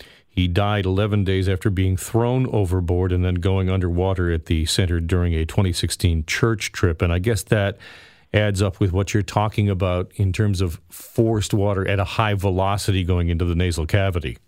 He 0.40 0.48
died 0.48 0.86
11 0.86 1.24
days 1.24 1.50
after 1.50 1.68
being 1.68 1.98
thrown 1.98 2.46
overboard 2.46 3.12
and 3.12 3.22
then 3.22 3.34
going 3.34 3.68
underwater 3.68 4.32
at 4.32 4.46
the 4.46 4.64
center 4.64 4.98
during 4.98 5.34
a 5.34 5.44
2016 5.44 6.24
church 6.24 6.72
trip. 6.72 7.02
And 7.02 7.12
I 7.12 7.18
guess 7.18 7.42
that 7.42 7.76
adds 8.32 8.62
up 8.62 8.80
with 8.80 8.90
what 8.90 9.12
you're 9.12 9.22
talking 9.22 9.68
about 9.68 10.10
in 10.14 10.32
terms 10.32 10.62
of 10.62 10.80
forced 10.88 11.52
water 11.52 11.86
at 11.86 11.98
a 11.98 12.04
high 12.04 12.32
velocity 12.32 13.04
going 13.04 13.28
into 13.28 13.44
the 13.44 13.54
nasal 13.54 13.84
cavity. 13.84 14.38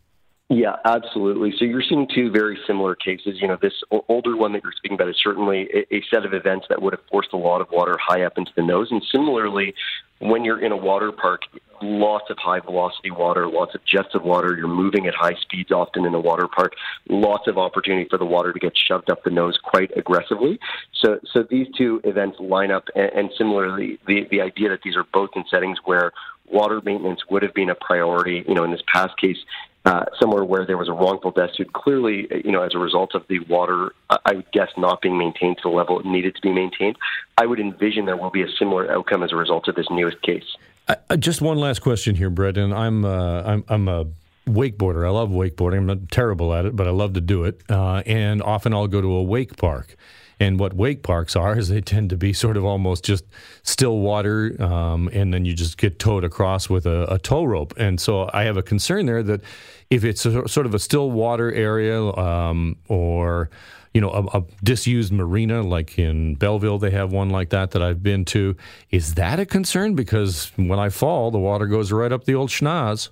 Yeah, 0.49 0.77
absolutely. 0.85 1.55
So 1.59 1.65
you're 1.65 1.83
seeing 1.83 2.07
two 2.15 2.31
very 2.31 2.59
similar 2.67 2.95
cases. 2.95 3.41
You 3.41 3.49
know, 3.49 3.57
this 3.61 3.73
older 4.09 4.37
one 4.37 4.53
that 4.53 4.63
you're 4.63 4.73
speaking 4.77 4.97
about 4.97 5.09
is 5.09 5.17
certainly 5.23 5.69
a, 5.91 6.03
set 6.13 6.27
of 6.27 6.35
events 6.35 6.67
that 6.69 6.83
would 6.83 6.93
have 6.93 7.01
forced 7.11 7.33
a 7.33 7.39
lot 7.39 7.63
of 7.63 7.71
water 7.71 7.97
high 7.99 8.23
up 8.23 8.37
into 8.37 8.51
the 8.55 8.63
nose. 8.63 8.89
And 8.91 9.03
similarly, 9.11 9.75
when 10.19 10.45
you're 10.45 10.63
in 10.63 10.71
a 10.71 10.77
water 10.77 11.11
park, 11.11 11.43
lots 11.81 12.29
of 12.29 12.37
high 12.39 12.61
velocity 12.61 13.11
water, 13.11 13.49
lots 13.49 13.75
of 13.75 13.85
jets 13.85 14.15
of 14.15 14.25
water. 14.25 14.55
You're 14.55 14.69
moving 14.69 15.07
at 15.07 15.15
high 15.15 15.35
speeds 15.41 15.71
often 15.71 16.05
in 16.05 16.15
a 16.15 16.21
water 16.21 16.47
park. 16.47 16.75
Lots 17.09 17.49
of 17.49 17.57
opportunity 17.57 18.07
for 18.09 18.19
the 18.19 18.27
water 18.27 18.53
to 18.53 18.59
get 18.59 18.77
shoved 18.77 19.11
up 19.11 19.25
the 19.25 19.31
nose 19.31 19.59
quite 19.63 19.91
aggressively. 19.97 20.61
So, 20.95 21.19
so 21.33 21.45
these 21.49 21.67
two 21.77 22.01
events 22.05 22.39
line 22.41 22.71
up, 22.71 22.85
and, 22.95 23.11
and 23.13 23.31
similarly, 23.39 23.99
the 24.07 24.27
the 24.31 24.41
idea 24.41 24.69
that 24.69 24.83
these 24.85 24.97
are 24.97 25.07
both 25.13 25.31
in 25.35 25.45
settings 25.51 25.79
where 25.85 26.13
water 26.47 26.81
maintenance 26.85 27.21
would 27.31 27.43
have 27.43 27.55
been 27.55 27.71
a 27.71 27.75
priority. 27.75 28.45
You 28.47 28.55
know, 28.55 28.65
in 28.65 28.71
this 28.71 28.83
past 28.93 29.17
case, 29.17 29.39
uh, 29.85 30.05
somewhere 30.21 30.45
where 30.45 30.65
there 30.65 30.77
was 30.77 30.89
a 30.89 30.93
wrongful 30.93 31.33
death 31.33 31.51
suit, 31.57 31.73
clearly, 31.73 32.29
you 32.45 32.53
know, 32.53 32.63
as 32.63 32.75
a 32.75 32.79
result 32.79 33.15
of 33.15 33.25
the 33.29 33.41
water, 33.41 33.93
I 34.09 34.35
would 34.35 34.51
guess 34.53 34.69
not 34.77 35.03
being 35.03 35.19
maintained 35.19 35.57
to 35.59 35.63
the 35.65 35.75
level 35.75 35.99
it 35.99 36.07
needed 36.07 36.37
to 36.37 36.41
be 36.41 36.53
maintained. 36.53 36.97
I 37.37 37.47
would 37.47 37.59
envision 37.59 38.07
there 38.07 38.17
will 38.17 38.31
be 38.31 38.43
a 38.43 38.51
similar 38.59 38.91
outcome 38.93 39.23
as 39.23 39.33
a 39.33 39.37
result 39.37 39.67
of 39.69 39.75
this 39.75 39.87
newest 39.91 40.23
case. 40.23 40.45
Uh, 40.89 41.17
just 41.17 41.41
one 41.41 41.59
last 41.59 41.81
question 41.81 42.15
here, 42.15 42.31
Brendan. 42.31 42.73
I'm 42.73 43.05
uh, 43.05 43.43
I'm 43.43 43.65
I'm 43.69 43.89
a 43.89 44.07
wakeboarder. 44.49 45.07
I 45.07 45.11
love 45.11 45.31
wakeboarding. 45.31 45.79
I'm 45.79 45.87
not 45.87 46.11
terrible 46.11 46.53
at 46.55 46.65
it, 46.65 46.77
but 46.77 46.87
I 46.87 46.91
love 46.91 47.15
to 47.15 47.21
do 47.21 47.45
it. 47.45 47.63
Uh, 47.69 48.03
and 48.07 48.43
often 48.43 48.73
I'll 48.73 48.89
go 48.89 49.01
to 49.01 49.15
a 49.15 49.23
wake 49.23 49.57
park. 49.57 49.97
And 50.43 50.59
what 50.59 50.75
wake 50.75 51.05
parks 51.05 51.37
are 51.37 51.57
is 51.57 51.69
they 51.69 51.81
tend 51.81 52.11
to 52.11 52.17
be 52.17 52.33
sort 52.33 52.57
of 52.57 52.65
almost 52.65 53.05
just 53.05 53.25
still 53.63 53.99
water, 53.99 54.61
um, 54.61 55.09
and 55.13 55.33
then 55.33 55.45
you 55.45 55.55
just 55.55 55.79
get 55.79 56.01
towed 56.01 56.25
across 56.25 56.69
with 56.69 56.85
a, 56.85 57.05
a, 57.15 57.19
tow 57.21 57.45
rope. 57.45 57.75
And 57.77 58.01
so 58.01 58.29
I 58.33 58.43
have 58.43 58.57
a 58.57 58.63
concern 58.63 59.07
there 59.07 59.23
that 59.23 59.41
if 59.89 60.03
it's 60.03 60.27
a, 60.27 60.49
sort 60.49 60.67
of 60.67 60.75
a 60.75 60.81
still 60.81 61.13
water 61.13 61.53
area 61.53 62.03
um, 62.03 62.77
or 62.89 63.51
you 63.95 64.01
know, 64.01 64.11
a, 64.11 64.39
a, 64.39 64.45
disused 64.65 65.13
marina 65.13 65.63
like 65.63 65.97
in 65.97 66.35
Belleville, 66.35 66.81
they 66.81 66.91
have 66.91 67.13
one 67.13 67.31
like 67.31 67.51
that 67.51 67.71
that 67.71 67.83
I've 67.83 68.03
been 68.03 68.25
to. 68.27 68.57
Is 68.91 69.15
that 69.15 69.39
a 69.39 69.47
concern? 69.47 69.95
Because 69.95 70.51
when 70.57 70.81
I 70.81 70.89
fall, 70.89 71.31
the 71.31 71.39
water 71.39 71.67
goes 71.67 71.93
right 71.93 72.11
up 72.11 72.25
the 72.25 72.35
old 72.35 72.51
schnoz. 72.51 73.11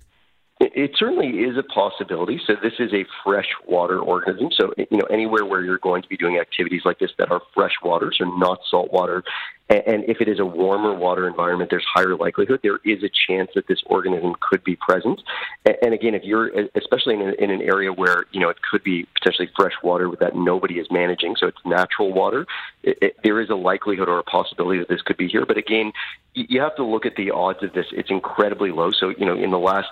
It 0.61 0.90
certainly 0.99 1.40
is 1.40 1.57
a 1.57 1.62
possibility. 1.62 2.38
So 2.46 2.55
this 2.62 2.75
is 2.79 2.92
a 2.92 3.07
freshwater 3.25 3.99
organism. 3.99 4.51
So 4.53 4.75
you 4.77 4.99
know 4.99 5.07
anywhere 5.11 5.46
where 5.46 5.62
you're 5.64 5.79
going 5.79 6.03
to 6.03 6.09
be 6.09 6.18
doing 6.18 6.37
activities 6.38 6.83
like 6.85 6.99
this 6.99 7.11
that 7.18 7.31
are 7.31 7.40
freshwater, 7.55 8.12
so 8.16 8.27
not 8.27 8.61
saltwater, 8.70 9.25
and 9.70 10.05
if 10.09 10.20
it 10.20 10.29
is 10.29 10.40
a 10.40 10.44
warmer 10.44 10.92
water 10.92 11.29
environment, 11.29 11.70
there's 11.70 11.87
higher 11.94 12.16
likelihood 12.16 12.59
there 12.62 12.81
is 12.85 13.05
a 13.05 13.11
chance 13.29 13.51
that 13.55 13.68
this 13.68 13.81
organism 13.87 14.35
could 14.40 14.64
be 14.64 14.75
present. 14.75 15.23
And 15.64 15.94
again, 15.94 16.14
if 16.14 16.25
you're 16.25 16.51
especially 16.75 17.14
in, 17.14 17.51
an 17.51 17.62
area 17.62 17.92
where 17.92 18.25
you 18.33 18.40
know 18.40 18.49
it 18.49 18.57
could 18.68 18.83
be 18.83 19.07
potentially 19.14 19.49
fresh 19.55 19.75
water 19.85 20.11
that 20.18 20.35
nobody 20.35 20.75
is 20.75 20.88
managing, 20.90 21.37
so 21.38 21.46
it's 21.46 21.59
natural 21.64 22.12
water, 22.12 22.46
it, 22.83 23.16
there 23.23 23.40
is 23.40 23.49
a 23.49 23.55
likelihood 23.55 24.09
or 24.09 24.18
a 24.18 24.25
possibility 24.25 24.81
that 24.81 24.88
this 24.88 25.03
could 25.03 25.16
be 25.16 25.29
here. 25.29 25.46
But 25.46 25.57
again, 25.57 25.92
you 26.35 26.61
have 26.61 26.75
to 26.77 26.85
look 26.85 27.07
at 27.07 27.14
the 27.14 27.31
odds 27.31 27.62
of 27.62 27.73
this. 27.73 27.87
It's 27.92 28.11
incredibly 28.11 28.73
low. 28.73 28.90
So 28.90 29.11
you 29.11 29.25
know 29.25 29.37
in 29.37 29.51
the 29.51 29.59
last 29.59 29.90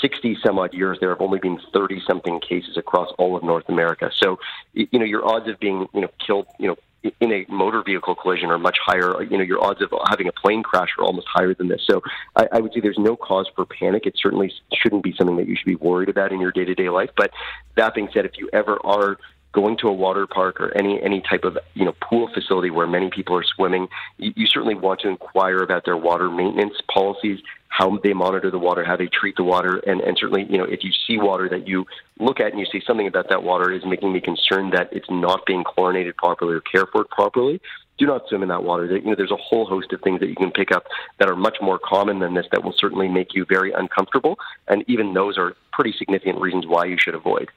60 0.00 0.38
some 0.44 0.58
odd 0.58 0.74
years, 0.74 0.98
there 1.00 1.10
have 1.10 1.20
only 1.20 1.38
been 1.38 1.58
30 1.72 2.02
something 2.06 2.40
cases 2.40 2.76
across 2.76 3.10
all 3.18 3.36
of 3.36 3.42
North 3.42 3.68
America. 3.68 4.10
So, 4.14 4.38
you 4.72 4.98
know, 4.98 5.04
your 5.04 5.26
odds 5.26 5.48
of 5.48 5.58
being, 5.58 5.86
you 5.94 6.00
know, 6.00 6.10
killed, 6.24 6.46
you 6.58 6.68
know, 6.68 6.76
in 7.20 7.32
a 7.32 7.46
motor 7.48 7.82
vehicle 7.82 8.14
collision 8.14 8.50
are 8.50 8.58
much 8.58 8.78
higher. 8.84 9.22
You 9.22 9.38
know, 9.38 9.44
your 9.44 9.62
odds 9.62 9.80
of 9.80 9.92
having 10.08 10.28
a 10.28 10.32
plane 10.32 10.62
crash 10.62 10.90
are 10.98 11.04
almost 11.04 11.26
higher 11.28 11.54
than 11.54 11.68
this. 11.68 11.82
So 11.86 12.02
I, 12.34 12.48
I 12.52 12.60
would 12.60 12.72
say 12.72 12.80
there's 12.80 12.98
no 12.98 13.16
cause 13.16 13.48
for 13.54 13.64
panic. 13.64 14.06
It 14.06 14.14
certainly 14.20 14.52
shouldn't 14.72 15.02
be 15.02 15.14
something 15.16 15.36
that 15.36 15.46
you 15.46 15.56
should 15.56 15.66
be 15.66 15.76
worried 15.76 16.08
about 16.08 16.32
in 16.32 16.40
your 16.40 16.52
day 16.52 16.64
to 16.64 16.74
day 16.74 16.88
life. 16.88 17.10
But 17.16 17.30
that 17.76 17.94
being 17.94 18.08
said, 18.12 18.24
if 18.24 18.32
you 18.38 18.48
ever 18.52 18.78
are 18.84 19.18
going 19.56 19.78
to 19.78 19.88
a 19.88 19.92
water 19.92 20.26
park 20.26 20.60
or 20.60 20.76
any 20.76 21.02
any 21.02 21.22
type 21.22 21.42
of 21.44 21.56
you 21.72 21.84
know 21.86 21.94
pool 22.02 22.28
facility 22.32 22.70
where 22.70 22.86
many 22.86 23.08
people 23.08 23.34
are 23.34 23.42
swimming, 23.42 23.88
you, 24.18 24.30
you 24.36 24.46
certainly 24.46 24.74
want 24.74 25.00
to 25.00 25.08
inquire 25.08 25.58
about 25.62 25.86
their 25.86 25.96
water 25.96 26.30
maintenance 26.30 26.74
policies 26.92 27.40
how 27.68 27.98
they 28.02 28.12
monitor 28.14 28.50
the 28.50 28.58
water, 28.58 28.84
how 28.84 28.96
they 28.96 29.06
treat 29.06 29.36
the 29.36 29.42
water, 29.42 29.78
and, 29.86 30.00
and 30.00 30.16
certainly, 30.18 30.46
you 30.48 30.56
know, 30.56 30.64
if 30.64 30.82
you 30.82 30.90
see 31.06 31.18
water 31.18 31.46
that 31.48 31.68
you 31.68 31.84
look 32.18 32.40
at 32.40 32.52
and 32.52 32.58
you 32.58 32.64
see 32.64 32.80
something 32.86 33.06
about 33.06 33.28
that 33.28 33.42
water 33.42 33.70
is 33.70 33.84
making 33.84 34.12
me 34.12 34.20
concerned 34.20 34.72
that 34.72 34.88
it's 34.92 35.10
not 35.10 35.44
being 35.44 35.62
chlorinated 35.62 36.16
properly 36.16 36.54
or 36.54 36.60
cared 36.60 36.86
for 36.90 37.04
properly, 37.04 37.60
do 37.98 38.06
not 38.06 38.26
swim 38.28 38.42
in 38.42 38.48
that 38.48 38.62
water. 38.62 38.86
You 38.86 39.02
know, 39.02 39.14
there's 39.14 39.30
a 39.30 39.36
whole 39.36 39.66
host 39.66 39.92
of 39.92 40.00
things 40.00 40.20
that 40.20 40.28
you 40.28 40.36
can 40.36 40.52
pick 40.52 40.72
up 40.72 40.84
that 41.18 41.28
are 41.28 41.36
much 41.36 41.58
more 41.60 41.78
common 41.78 42.18
than 42.20 42.32
this 42.32 42.46
that 42.52 42.64
will 42.64 42.74
certainly 42.78 43.08
make 43.08 43.34
you 43.34 43.44
very 43.44 43.72
uncomfortable, 43.72 44.38
and 44.68 44.82
even 44.86 45.12
those 45.12 45.36
are 45.36 45.54
pretty 45.72 45.92
significant 45.98 46.40
reasons 46.40 46.66
why 46.66 46.86
you 46.86 46.96
should 46.98 47.14
avoid. 47.14 47.50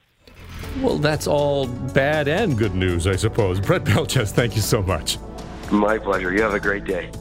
Well, 0.81 0.97
that's 0.97 1.27
all 1.27 1.67
bad 1.67 2.27
and 2.27 2.57
good 2.57 2.75
news, 2.75 3.07
I 3.07 3.15
suppose. 3.15 3.59
Brett 3.59 3.83
Belchetz, 3.83 4.31
thank 4.31 4.55
you 4.55 4.61
so 4.61 4.81
much. 4.81 5.17
My 5.71 5.97
pleasure. 5.97 6.33
You 6.33 6.41
have 6.41 6.53
a 6.53 6.59
great 6.59 6.85
day. 6.85 7.11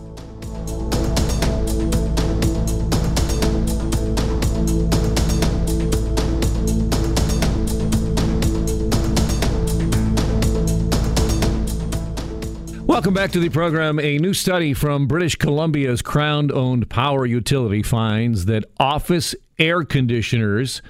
Welcome 12.98 13.14
back 13.14 13.30
to 13.32 13.38
the 13.38 13.48
program. 13.48 14.00
A 14.00 14.18
new 14.18 14.34
study 14.34 14.74
from 14.74 15.06
British 15.06 15.36
Columbia's 15.36 16.02
Crown 16.02 16.50
owned 16.50 16.88
power 16.88 17.26
utility 17.26 17.82
finds 17.82 18.46
that 18.46 18.64
office 18.80 19.34
air 19.58 19.84
conditioners 19.84 20.82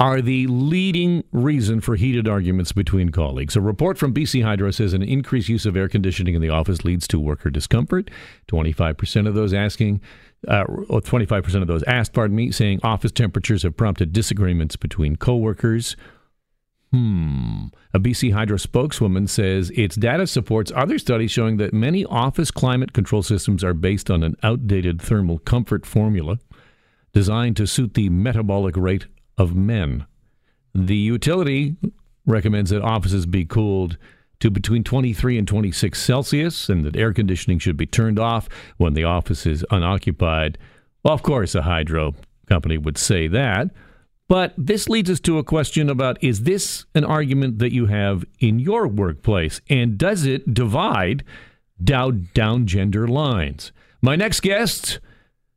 are 0.00 0.20
the 0.20 0.46
leading 0.48 1.22
reason 1.30 1.80
for 1.80 1.94
heated 1.94 2.26
arguments 2.26 2.72
between 2.72 3.10
colleagues. 3.10 3.54
A 3.54 3.60
report 3.60 3.96
from 3.96 4.12
BC 4.12 4.42
Hydro 4.42 4.72
says 4.72 4.92
an 4.92 5.02
increased 5.02 5.48
use 5.48 5.66
of 5.66 5.76
air 5.76 5.88
conditioning 5.88 6.34
in 6.34 6.42
the 6.42 6.48
office 6.48 6.84
leads 6.84 7.06
to 7.08 7.20
worker 7.20 7.48
discomfort. 7.48 8.10
25% 8.48 9.28
of 9.28 9.34
those 9.34 9.54
asking, 9.54 10.00
uh, 10.48 10.64
or 10.88 11.00
25% 11.00 11.62
of 11.62 11.68
those 11.68 11.84
asked, 11.84 12.12
pardon 12.12 12.36
me, 12.36 12.50
saying 12.50 12.80
office 12.82 13.12
temperatures 13.12 13.62
have 13.62 13.76
prompted 13.76 14.12
disagreements 14.12 14.74
between 14.74 15.14
coworkers. 15.14 15.94
Hmm. 16.90 17.66
A 17.92 18.00
BC 18.00 18.32
Hydro 18.32 18.56
spokeswoman 18.56 19.28
says 19.28 19.70
its 19.70 19.94
data 19.94 20.26
supports 20.26 20.72
other 20.74 20.98
studies 20.98 21.30
showing 21.30 21.56
that 21.58 21.72
many 21.72 22.04
office 22.04 22.50
climate 22.50 22.92
control 22.92 23.22
systems 23.22 23.62
are 23.62 23.74
based 23.74 24.10
on 24.10 24.24
an 24.24 24.36
outdated 24.42 25.00
thermal 25.00 25.38
comfort 25.38 25.86
formula 25.86 26.38
designed 27.12 27.56
to 27.56 27.66
suit 27.66 27.94
the 27.94 28.08
metabolic 28.08 28.76
rate 28.76 29.06
of 29.38 29.54
men. 29.54 30.06
The 30.74 30.96
utility 30.96 31.76
recommends 32.26 32.70
that 32.70 32.82
offices 32.82 33.26
be 33.26 33.44
cooled 33.44 33.96
to 34.40 34.50
between 34.50 34.84
23 34.84 35.38
and 35.38 35.46
26 35.46 36.02
Celsius 36.02 36.68
and 36.68 36.84
that 36.84 36.96
air 36.96 37.12
conditioning 37.12 37.58
should 37.58 37.76
be 37.76 37.86
turned 37.86 38.18
off 38.18 38.48
when 38.76 38.94
the 38.94 39.04
office 39.04 39.46
is 39.46 39.64
unoccupied. 39.70 40.58
Well, 41.02 41.14
of 41.14 41.22
course, 41.22 41.54
a 41.54 41.62
hydro 41.62 42.14
company 42.46 42.76
would 42.78 42.98
say 42.98 43.28
that. 43.28 43.70
But 44.28 44.54
this 44.56 44.88
leads 44.88 45.10
us 45.10 45.20
to 45.20 45.38
a 45.38 45.44
question 45.44 45.90
about 45.90 46.22
is 46.22 46.42
this 46.42 46.86
an 46.94 47.04
argument 47.04 47.58
that 47.58 47.72
you 47.72 47.86
have 47.86 48.24
in 48.40 48.58
your 48.58 48.88
workplace? 48.88 49.60
And 49.68 49.98
does 49.98 50.24
it 50.24 50.54
divide 50.54 51.24
down, 51.82 52.28
down 52.34 52.66
gender 52.66 53.06
lines? 53.06 53.70
My 54.00 54.16
next 54.16 54.40
guest 54.40 54.98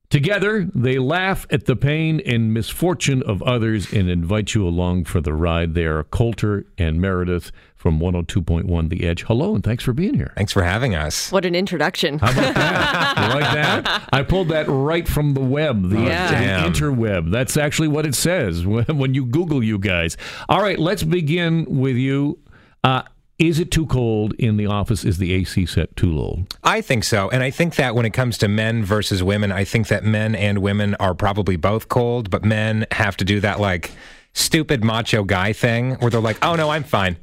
Together, 0.09 0.69
they 0.73 0.97
laugh 0.99 1.45
at 1.49 1.65
the 1.65 1.75
pain 1.75 2.21
and 2.25 2.53
misfortune 2.53 3.21
of 3.23 3.41
others 3.43 3.91
and 3.91 4.09
invite 4.09 4.53
you 4.55 4.65
along 4.65 5.03
for 5.03 5.19
the 5.19 5.33
ride. 5.33 5.73
They 5.73 5.83
are 5.83 6.05
Coulter 6.05 6.65
and 6.77 7.01
Meredith 7.01 7.51
from 7.75 7.99
102.1 7.99 8.87
The 8.89 9.05
Edge. 9.05 9.23
Hello, 9.23 9.53
and 9.53 9.61
thanks 9.65 9.83
for 9.83 9.91
being 9.91 10.13
here. 10.13 10.31
Thanks 10.37 10.53
for 10.53 10.63
having 10.63 10.95
us. 10.95 11.29
What 11.29 11.43
an 11.43 11.55
introduction. 11.55 12.19
How 12.19 12.31
about 12.31 12.55
that? 12.55 13.17
you 13.17 13.39
like 13.41 13.53
that? 13.53 14.09
I 14.13 14.23
pulled 14.23 14.47
that 14.47 14.67
right 14.69 15.05
from 15.05 15.33
the 15.33 15.41
web, 15.41 15.89
the, 15.89 15.99
Yeah. 16.01 16.63
the 16.63 16.69
interweb. 16.69 17.29
That's 17.29 17.57
actually 17.57 17.89
what 17.89 18.05
it 18.05 18.15
says 18.15 18.65
when, 18.65 18.85
when 18.97 19.13
you 19.13 19.25
Google 19.25 19.61
you 19.61 19.77
guys. 19.77 20.15
All 20.47 20.61
right, 20.61 20.79
let's 20.79 21.03
begin 21.03 21.65
with 21.65 21.97
you. 21.97 22.39
Uh, 22.81 23.01
is 23.39 23.59
it 23.59 23.69
too 23.69 23.85
cold 23.85 24.33
in 24.33 24.57
the 24.57 24.65
office? 24.65 25.05
Is 25.05 25.19
the 25.19 25.33
AC 25.33 25.65
set 25.67 25.95
too 25.95 26.11
low? 26.11 26.45
I 26.63 26.81
think 26.81 27.03
so. 27.03 27.29
And 27.29 27.43
I 27.43 27.51
think 27.51 27.75
that 27.75 27.93
when 27.93 28.05
it 28.05 28.11
comes 28.11 28.37
to 28.39 28.47
men 28.47 28.83
versus 28.83 29.21
women, 29.21 29.51
I 29.51 29.63
think 29.63 29.89
that 29.89 30.03
men 30.03 30.33
and 30.33 30.59
women 30.59 30.95
are 30.95 31.13
probably 31.13 31.55
both 31.55 31.87
cold, 31.87 32.29
but 32.31 32.43
men 32.43 32.87
have 32.91 33.15
to 33.17 33.25
do 33.25 33.39
that 33.41 33.59
like 33.59 33.91
stupid 34.33 34.83
macho 34.83 35.23
guy 35.23 35.53
thing 35.53 35.95
where 35.95 36.09
they're 36.09 36.19
like, 36.19 36.43
oh 36.43 36.55
no, 36.55 36.69
I'm 36.69 36.83
fine. 36.83 37.17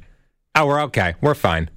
Oh, 0.55 0.67
we're 0.67 0.81
okay. 0.83 1.15
We're 1.21 1.35
fine. 1.35 1.69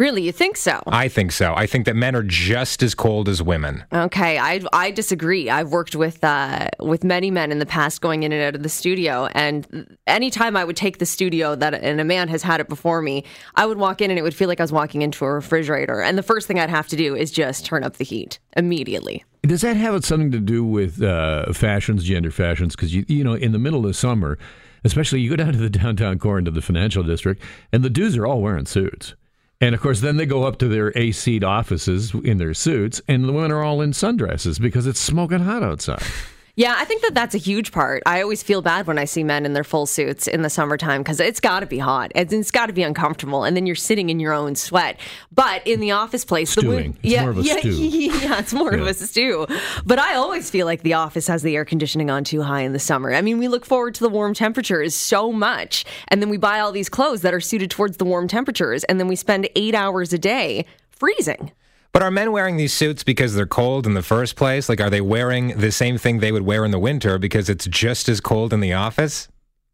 Really, 0.00 0.22
you 0.22 0.32
think 0.32 0.56
so? 0.56 0.82
I 0.86 1.08
think 1.08 1.30
so. 1.30 1.52
I 1.54 1.66
think 1.66 1.84
that 1.84 1.94
men 1.94 2.16
are 2.16 2.22
just 2.22 2.82
as 2.82 2.94
cold 2.94 3.28
as 3.28 3.42
women. 3.42 3.84
Okay, 3.92 4.38
I 4.38 4.62
I 4.72 4.92
disagree. 4.92 5.50
I've 5.50 5.72
worked 5.72 5.94
with 5.94 6.24
uh, 6.24 6.70
with 6.78 7.04
many 7.04 7.30
men 7.30 7.52
in 7.52 7.58
the 7.58 7.66
past 7.66 8.00
going 8.00 8.22
in 8.22 8.32
and 8.32 8.42
out 8.42 8.54
of 8.54 8.62
the 8.62 8.70
studio, 8.70 9.26
and 9.34 9.98
anytime 10.06 10.56
I 10.56 10.64
would 10.64 10.76
take 10.76 11.00
the 11.00 11.04
studio 11.04 11.54
that 11.54 11.74
and 11.74 12.00
a 12.00 12.04
man 12.04 12.28
has 12.28 12.42
had 12.42 12.60
it 12.60 12.68
before 12.70 13.02
me, 13.02 13.24
I 13.56 13.66
would 13.66 13.76
walk 13.76 14.00
in 14.00 14.10
and 14.10 14.18
it 14.18 14.22
would 14.22 14.34
feel 14.34 14.48
like 14.48 14.58
I 14.58 14.62
was 14.62 14.72
walking 14.72 15.02
into 15.02 15.22
a 15.26 15.34
refrigerator, 15.34 16.00
and 16.00 16.16
the 16.16 16.22
first 16.22 16.48
thing 16.48 16.58
I'd 16.58 16.70
have 16.70 16.88
to 16.88 16.96
do 16.96 17.14
is 17.14 17.30
just 17.30 17.66
turn 17.66 17.84
up 17.84 17.98
the 17.98 18.04
heat 18.04 18.38
immediately. 18.56 19.22
Does 19.42 19.60
that 19.60 19.76
have 19.76 20.02
something 20.06 20.30
to 20.30 20.40
do 20.40 20.64
with 20.64 21.02
uh, 21.02 21.52
fashions, 21.52 22.04
gender 22.04 22.30
fashions? 22.30 22.74
Because 22.74 22.94
you, 22.94 23.04
you 23.06 23.22
know, 23.22 23.34
in 23.34 23.52
the 23.52 23.58
middle 23.58 23.86
of 23.86 23.94
summer, 23.96 24.38
especially 24.82 25.20
you 25.20 25.28
go 25.28 25.36
down 25.36 25.52
to 25.52 25.58
the 25.58 25.68
downtown 25.68 26.18
core 26.18 26.38
into 26.38 26.50
the 26.50 26.62
financial 26.62 27.02
district, 27.02 27.42
and 27.70 27.82
the 27.82 27.90
dudes 27.90 28.16
are 28.16 28.26
all 28.26 28.40
wearing 28.40 28.64
suits. 28.64 29.14
And 29.60 29.74
of 29.74 29.80
course, 29.80 30.00
then 30.00 30.16
they 30.16 30.26
go 30.26 30.44
up 30.44 30.58
to 30.58 30.68
their 30.68 30.92
AC 30.96 31.42
offices 31.42 32.14
in 32.14 32.38
their 32.38 32.54
suits, 32.54 33.02
and 33.06 33.24
the 33.24 33.32
women 33.32 33.52
are 33.52 33.62
all 33.62 33.82
in 33.82 33.92
sundresses 33.92 34.58
because 34.58 34.86
it's 34.86 35.00
smoking 35.00 35.40
hot 35.40 35.62
outside. 35.62 36.02
Yeah, 36.56 36.74
I 36.76 36.84
think 36.84 37.02
that 37.02 37.14
that's 37.14 37.34
a 37.34 37.38
huge 37.38 37.72
part. 37.72 38.02
I 38.06 38.20
always 38.22 38.42
feel 38.42 38.60
bad 38.60 38.86
when 38.86 38.98
I 38.98 39.04
see 39.04 39.22
men 39.24 39.46
in 39.46 39.52
their 39.52 39.64
full 39.64 39.86
suits 39.86 40.26
in 40.26 40.42
the 40.42 40.50
summertime 40.50 41.02
because 41.02 41.20
it's 41.20 41.40
got 41.40 41.60
to 41.60 41.66
be 41.66 41.78
hot. 41.78 42.12
It's, 42.14 42.32
it's 42.32 42.50
got 42.50 42.66
to 42.66 42.72
be 42.72 42.82
uncomfortable, 42.82 43.44
and 43.44 43.56
then 43.56 43.66
you're 43.66 43.76
sitting 43.76 44.10
in 44.10 44.20
your 44.20 44.32
own 44.32 44.54
sweat. 44.56 44.98
But 45.32 45.66
in 45.66 45.80
the 45.80 45.92
office 45.92 46.24
place, 46.24 46.54
the 46.54 46.62
Stewing. 46.62 46.98
It's 47.02 47.12
yeah, 47.12 47.22
more 47.22 47.30
of 47.30 47.38
a 47.38 47.42
yeah, 47.42 47.58
stew. 47.58 47.70
yeah, 47.76 48.38
it's 48.40 48.52
more 48.52 48.72
of 48.72 48.80
Yeah. 48.80 48.88
a 48.90 48.94
stew. 48.94 49.46
But 49.86 49.98
I 49.98 50.14
always 50.14 50.50
feel 50.50 50.66
like 50.66 50.82
the 50.82 50.94
office 50.94 51.26
has 51.28 51.42
the 51.42 51.54
air 51.56 51.64
conditioning 51.64 52.10
on 52.10 52.24
too 52.24 52.42
high 52.42 52.62
in 52.62 52.72
the 52.72 52.78
summer. 52.78 53.12
I 53.14 53.22
mean, 53.22 53.38
we 53.38 53.48
look 53.48 53.64
forward 53.64 53.94
to 53.94 54.00
the 54.00 54.08
warm 54.10 54.34
temperatures 54.34 54.94
so 54.94 55.32
much, 55.32 55.84
and 56.08 56.20
then 56.20 56.28
we 56.28 56.36
buy 56.36 56.60
all 56.60 56.72
these 56.72 56.88
clothes 56.88 57.22
that 57.22 57.32
are 57.32 57.40
suited 57.40 57.70
towards 57.70 57.96
the 57.96 58.04
warm 58.04 58.28
temperatures, 58.28 58.84
and 58.84 58.98
then 59.00 59.08
we 59.08 59.16
spend 59.16 59.48
eight 59.54 59.74
hours 59.74 60.12
a 60.12 60.18
day 60.18 60.66
freezing. 60.90 61.52
But 61.92 62.02
are 62.02 62.10
men 62.10 62.30
wearing 62.30 62.56
these 62.56 62.72
suits 62.72 63.02
because 63.02 63.34
they're 63.34 63.46
cold 63.46 63.86
in 63.86 63.94
the 63.94 64.02
first 64.02 64.36
place? 64.36 64.68
Like, 64.68 64.80
are 64.80 64.90
they 64.90 65.00
wearing 65.00 65.58
the 65.58 65.72
same 65.72 65.98
thing 65.98 66.18
they 66.18 66.30
would 66.30 66.42
wear 66.42 66.64
in 66.64 66.70
the 66.70 66.78
winter 66.78 67.18
because 67.18 67.48
it's 67.48 67.66
just 67.66 68.08
as 68.08 68.20
cold 68.20 68.52
in 68.52 68.60
the 68.60 68.72
office? 68.72 69.28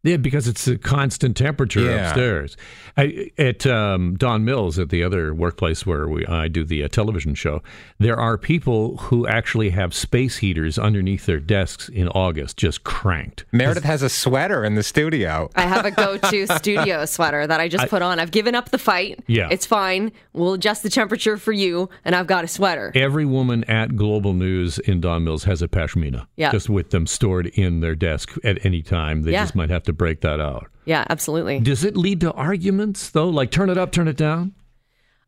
Yeah, 0.07 0.17
because 0.17 0.47
it's 0.47 0.67
a 0.67 0.77
constant 0.77 1.35
temperature 1.35 1.81
Yeah. 1.81 2.07
upstairs. 2.07 2.55
I, 2.95 3.29
at 3.37 3.67
um, 3.67 4.15
Don 4.15 4.45
Mills, 4.45 4.79
at 4.79 4.89
the 4.89 5.03
other 5.03 5.33
workplace 5.33 5.85
where 5.85 6.07
we, 6.07 6.25
I 6.25 6.47
do 6.47 6.63
the 6.63 6.83
uh, 6.83 6.87
television 6.87 7.35
show, 7.35 7.61
there 7.99 8.17
are 8.17 8.37
people 8.37 8.97
who 8.97 9.27
actually 9.27 9.69
have 9.71 9.93
space 9.93 10.37
heaters 10.37 10.79
underneath 10.79 11.25
their 11.25 11.39
desks 11.39 11.89
in 11.89 12.07
August, 12.09 12.57
just 12.57 12.83
cranked. 12.83 13.45
Meredith 13.51 13.83
has 13.83 14.01
a 14.01 14.09
sweater 14.09 14.63
in 14.63 14.75
the 14.75 14.81
studio. 14.83 15.49
I 15.55 15.63
have 15.63 15.85
a 15.85 15.91
go-to 15.91 16.47
studio 16.57 17.05
sweater 17.05 17.45
that 17.45 17.59
I 17.59 17.67
just 17.67 17.83
I- 17.83 17.87
put 17.87 18.01
on. 18.01 18.19
I've 18.19 18.31
given 18.31 18.55
up 18.55 18.69
the 18.69 18.77
fight. 18.79 19.19
Yeah. 19.27 19.49
It's 19.51 19.65
fine. 19.65 20.11
We'll 20.33 20.53
adjust 20.53 20.83
the 20.83 20.89
temperature 20.89 21.37
for 21.37 21.51
you, 21.51 21.89
and 22.05 22.15
I've 22.15 22.27
got 22.27 22.43
a 22.43 22.47
sweater. 22.47 22.91
Every 22.95 23.25
woman 23.25 23.63
at 23.65 23.95
Global 23.95 24.33
News 24.33 24.79
in 24.79 25.01
Don 25.01 25.23
Mills 25.23 25.43
has 25.43 25.61
a 25.61 25.67
pashmina, 25.67 26.25
Yeah. 26.37 26.51
just 26.51 26.69
with 26.69 26.91
them 26.91 27.05
stored 27.05 27.47
in 27.47 27.81
their 27.81 27.95
desk 27.95 28.33
at 28.43 28.63
any 28.65 28.81
time. 28.81 29.23
They 29.23 29.33
Yeah. 29.33 29.43
just 29.43 29.55
might 29.55 29.69
have 29.69 29.83
to 29.83 29.93
break 29.97 30.21
that 30.21 30.39
out. 30.39 30.69
Yeah, 30.85 31.05
absolutely. 31.09 31.59
Does 31.59 31.83
it 31.83 31.97
lead 31.97 32.21
to 32.21 32.31
arguments 32.33 33.09
though? 33.09 33.29
Like 33.29 33.51
turn 33.51 33.69
it 33.69 33.77
up, 33.77 33.91
turn 33.91 34.07
it 34.07 34.17
down? 34.17 34.53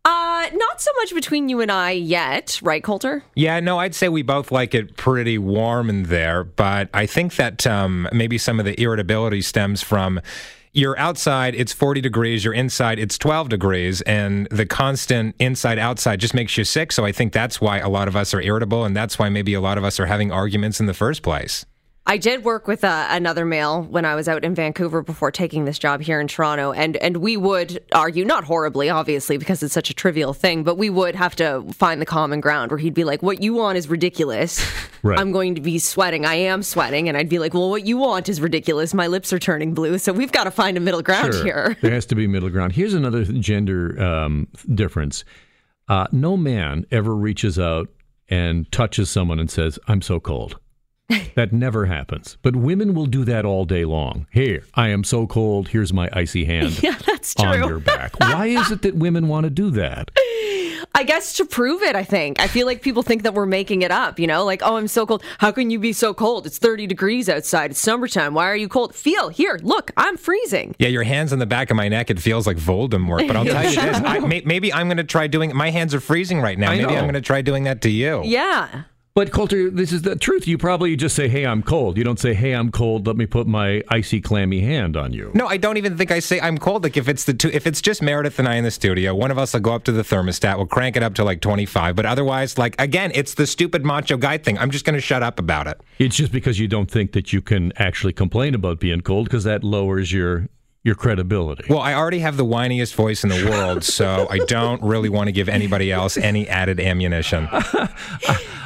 Uh, 0.06 0.50
not 0.54 0.80
so 0.80 0.92
much 0.98 1.14
between 1.14 1.50
you 1.50 1.60
and 1.60 1.72
I 1.72 1.92
yet, 1.92 2.60
right, 2.64 2.82
Coulter? 2.82 3.24
Yeah, 3.36 3.60
no, 3.60 3.80
I'd 3.80 3.94
say 3.94 4.08
we 4.08 4.22
both 4.22 4.52
like 4.52 4.74
it 4.74 4.96
pretty 4.96 5.38
warm 5.38 5.90
in 5.90 6.04
there, 6.04 6.46
but 6.46 6.90
I 6.94 7.06
think 7.06 7.36
that 7.36 7.68
um, 7.68 8.08
maybe 8.14 8.38
some 8.38 8.60
of 8.60 8.66
the 8.66 8.80
irritability 8.82 9.42
stems 9.42 9.82
from 9.82 10.22
you're 10.72 10.98
outside, 10.98 11.56
it's 11.56 11.74
40 11.74 12.00
degrees, 12.00 12.46
you're 12.46 12.54
inside, 12.54 13.00
it's 13.00 13.18
12 13.18 13.50
degrees, 13.50 14.02
and 14.02 14.48
the 14.52 14.66
constant 14.66 15.36
inside 15.40 15.80
outside 15.80 16.20
just 16.20 16.34
makes 16.34 16.58
you 16.58 16.64
sick. 16.64 16.92
So 16.92 17.06
I 17.06 17.12
think 17.12 17.34
that's 17.34 17.60
why 17.60 17.80
a 17.80 17.90
lot 17.90 18.08
of 18.08 18.16
us 18.16 18.34
are 18.34 18.42
irritable, 18.42 18.86
and 18.86 18.96
that's 18.96 19.20
why 19.20 19.30
maybe 19.30 19.54
a 19.54 19.62
lot 19.62 19.78
of 19.78 19.84
us 19.84 20.00
are 20.00 20.06
having 20.06 20.32
arguments 20.32 20.80
in 20.80 20.86
the 20.86 20.94
first 20.94 21.24
place. 21.24 21.66
I 22.10 22.18
did 22.18 22.44
work 22.44 22.68
with 22.68 22.84
uh, 22.84 23.06
another 23.12 23.46
male 23.46 23.84
when 23.84 24.04
I 24.04 24.16
was 24.16 24.28
out 24.28 24.44
in 24.44 24.56
Vancouver 24.56 25.04
before 25.04 25.30
taking 25.30 25.66
this 25.66 25.78
job 25.78 26.02
here 26.02 26.20
in 26.20 26.28
Toronto, 26.28 26.72
and 26.72 26.98
and 26.98 27.18
we 27.18 27.38
would 27.38 27.84
argue 27.92 28.26
not 28.26 28.46
horribly, 28.46 28.90
obviously, 28.90 29.38
because 29.38 29.62
it's 29.62 29.76
such 29.76 29.92
a 29.92 29.94
trivial 29.94 30.34
thing, 30.34 30.64
but 30.64 30.76
we 30.76 30.90
would 30.90 31.14
have 31.14 31.36
to 31.36 31.64
find 31.72 32.02
the 32.02 32.08
common 32.08 32.42
ground 32.42 32.72
where 32.72 32.80
he'd 32.80 32.96
be 32.96 33.04
like, 33.04 33.22
"What 33.22 33.44
you 33.44 33.54
want 33.54 33.78
is 33.78 33.88
ridiculous. 33.88 34.60
Right. 35.02 35.18
I'm 35.18 35.32
going 35.32 35.56
to 35.56 35.62
be 35.62 35.80
sweating. 35.80 36.26
I 36.26 36.34
am 36.34 36.62
sweating," 36.62 37.08
and 37.08 37.16
I'd 37.16 37.30
be 37.30 37.40
like, 37.40 37.54
"Well, 37.54 37.70
what 37.70 37.86
you 37.86 37.96
want 37.96 38.28
is 38.28 38.42
ridiculous. 38.42 38.94
My 38.94 39.08
lips 39.08 39.32
are 39.32 39.40
turning 39.40 39.74
blue, 39.74 39.98
so 39.98 40.12
we've 40.12 40.32
got 40.34 40.44
to 40.44 40.52
find 40.52 40.76
a 40.76 40.82
middle 40.82 41.02
ground 41.02 41.36
Sure. 41.36 41.44
here." 41.44 41.78
there 41.82 41.94
has 41.94 42.06
to 42.08 42.16
be 42.16 42.28
middle 42.28 42.50
ground. 42.50 42.74
Here's 42.74 42.94
another 42.94 43.24
gender 43.24 43.98
um, 44.04 44.50
difference. 44.74 45.24
Uh, 45.88 46.08
no 46.12 46.36
man 46.36 46.86
ever 46.92 47.16
reaches 47.16 47.58
out 47.58 47.88
and 48.28 48.70
touches 48.74 49.10
someone 49.10 49.40
and 49.40 49.50
says, 49.50 49.80
"I'm 49.88 50.02
so 50.02 50.20
cold." 50.20 50.60
that 51.36 51.52
never 51.52 51.86
happens. 51.86 52.38
But 52.42 52.56
women 52.56 52.94
will 52.94 53.06
do 53.06 53.26
that 53.26 53.46
all 53.46 53.66
day 53.66 53.86
long. 53.86 54.28
Here, 54.32 54.64
I 54.76 54.90
am 54.90 55.04
so 55.04 55.28
cold. 55.28 55.70
Here's 55.70 55.92
my 55.94 56.10
icy 56.14 56.46
hand 56.46 56.82
Yeah, 56.84 56.98
that's 57.06 57.36
on 57.38 57.68
your 57.68 57.80
back. 57.80 58.20
Why 58.20 58.48
is 58.48 58.72
it 58.72 58.82
that 58.84 58.96
women 58.96 59.28
want 59.28 59.46
to 59.46 59.50
do 59.50 59.70
that? 59.72 60.12
I 60.96 61.04
guess 61.04 61.34
to 61.34 61.46
prove 61.46 61.82
it, 61.82 61.96
I 61.96 62.04
think. 62.04 62.40
I 62.40 62.48
feel 62.48 62.66
like 62.66 62.82
people 62.82 63.04
think 63.04 63.24
that 63.24 63.34
we're 63.34 63.46
making 63.46 63.84
it 63.84 63.92
up, 63.92 64.20
you 64.20 64.28
know? 64.28 64.44
Like, 64.44 64.62
oh, 64.64 64.76
I'm 64.76 64.88
so 64.88 65.06
cold. 65.06 65.24
How 65.38 65.52
can 65.52 65.70
you 65.70 65.80
be 65.80 65.94
so 65.94 66.14
cold? 66.14 66.46
It's 66.46 66.58
30 66.58 66.88
degrees 66.88 67.30
outside. 67.30 67.72
It's 67.72 67.80
summertime. 67.80 68.34
Why 68.34 68.50
are 68.50 68.56
you 68.56 68.68
cold? 68.68 68.96
Feel, 68.96 69.30
here, 69.30 69.60
look, 69.62 69.92
I'm 69.98 70.18
freezing. 70.18 70.76
Yeah, 70.80 70.90
your 70.90 71.04
hands 71.04 71.32
on 71.32 71.40
the 71.40 71.46
back 71.46 71.70
of 71.70 71.78
my 71.78 71.88
neck, 71.88 72.10
it 72.10 72.20
feels 72.20 72.48
like 72.48 72.58
Voldemort. 72.58 73.28
But 73.28 73.36
I'll 73.36 73.46
tell 73.46 73.64
you 73.64 73.80
this 73.80 73.98
I, 74.04 74.20
may, 74.20 74.42
maybe 74.46 74.74
I'm 74.74 74.88
going 74.88 74.98
to 74.98 75.04
try 75.04 75.28
doing 75.28 75.56
My 75.56 75.70
hands 75.70 75.94
are 75.94 76.00
freezing 76.00 76.42
right 76.42 76.58
now. 76.58 76.72
I 76.72 76.78
Maybe 76.78 76.94
know. 76.94 76.98
I'm 76.98 77.06
going 77.06 77.14
to 77.14 77.22
try 77.22 77.42
doing 77.42 77.64
that 77.66 77.82
to 77.82 77.90
you. 77.90 78.22
Yeah. 78.26 78.84
But 79.20 79.34
Coulter, 79.34 79.70
this 79.70 79.92
is 79.92 80.04
the 80.04 80.16
truth. 80.16 80.48
You 80.48 80.58
probably 80.58 80.96
just 80.96 81.14
say, 81.14 81.28
"Hey, 81.28 81.46
I'm 81.46 81.62
cold." 81.62 81.98
You 81.98 82.06
don't 82.06 82.22
say, 82.22 82.34
"Hey, 82.34 82.54
I'm 82.54 82.72
cold. 82.72 83.06
Let 83.06 83.18
me 83.18 83.26
put 83.26 83.48
my 83.48 83.84
icy, 83.90 84.22
clammy 84.22 84.62
hand 84.62 84.96
on 84.96 85.12
you." 85.12 85.30
No, 85.34 85.46
I 85.46 85.58
don't 85.58 85.76
even 85.76 85.98
think 85.98 86.10
I 86.10 86.20
say 86.20 86.40
I'm 86.40 86.58
cold. 86.58 86.84
Like 86.84 86.96
if 86.96 87.10
it's 87.10 87.26
the 87.26 87.34
two, 87.34 87.50
if 87.52 87.68
it's 87.68 87.82
just 87.82 88.02
Meredith 88.02 88.40
and 88.40 88.48
I 88.48 88.56
in 88.56 88.64
the 88.64 88.72
studio, 88.72 89.14
one 89.14 89.30
of 89.30 89.38
us 89.38 89.52
will 89.52 89.60
go 89.60 89.74
up 89.74 89.84
to 89.84 89.92
the 89.92 90.04
thermostat, 90.04 90.56
we'll 90.56 90.68
crank 90.68 90.96
it 90.96 91.04
up 91.04 91.16
to 91.16 91.26
like 91.26 91.42
25. 91.42 91.98
But 91.98 92.06
otherwise, 92.06 92.58
like 92.58 92.80
again, 92.80 93.12
it's 93.14 93.34
the 93.34 93.46
stupid 93.46 93.84
macho 93.84 94.16
guy 94.16 94.38
thing. 94.38 94.58
I'm 94.58 94.72
just 94.72 94.86
going 94.86 94.96
to 94.96 95.02
shut 95.02 95.22
up 95.22 95.38
about 95.38 95.68
it. 95.68 95.82
It's 95.98 96.16
just 96.16 96.32
because 96.32 96.58
you 96.58 96.70
don't 96.70 96.90
think 96.90 97.12
that 97.12 97.34
you 97.34 97.42
can 97.42 97.74
actually 97.76 98.14
complain 98.14 98.56
about 98.56 98.80
being 98.80 99.02
cold 99.02 99.26
because 99.26 99.44
that 99.44 99.66
lowers 99.66 100.14
your 100.14 100.48
your 100.90 100.96
credibility. 100.96 101.66
Well, 101.70 101.80
I 101.80 101.94
already 101.94 102.20
have 102.20 102.36
the 102.36 102.46
whiniest 102.46 102.96
voice 102.96 103.24
in 103.24 103.30
the 103.30 103.46
world, 103.50 103.84
so 103.84 104.28
I 104.28 104.40
don't 104.40 104.82
really 104.82 105.08
want 105.08 105.28
to 105.28 105.32
give 105.32 105.48
anybody 105.48 105.92
else 105.92 106.18
any 106.18 106.50
added 106.50 106.80
ammunition. 106.80 107.48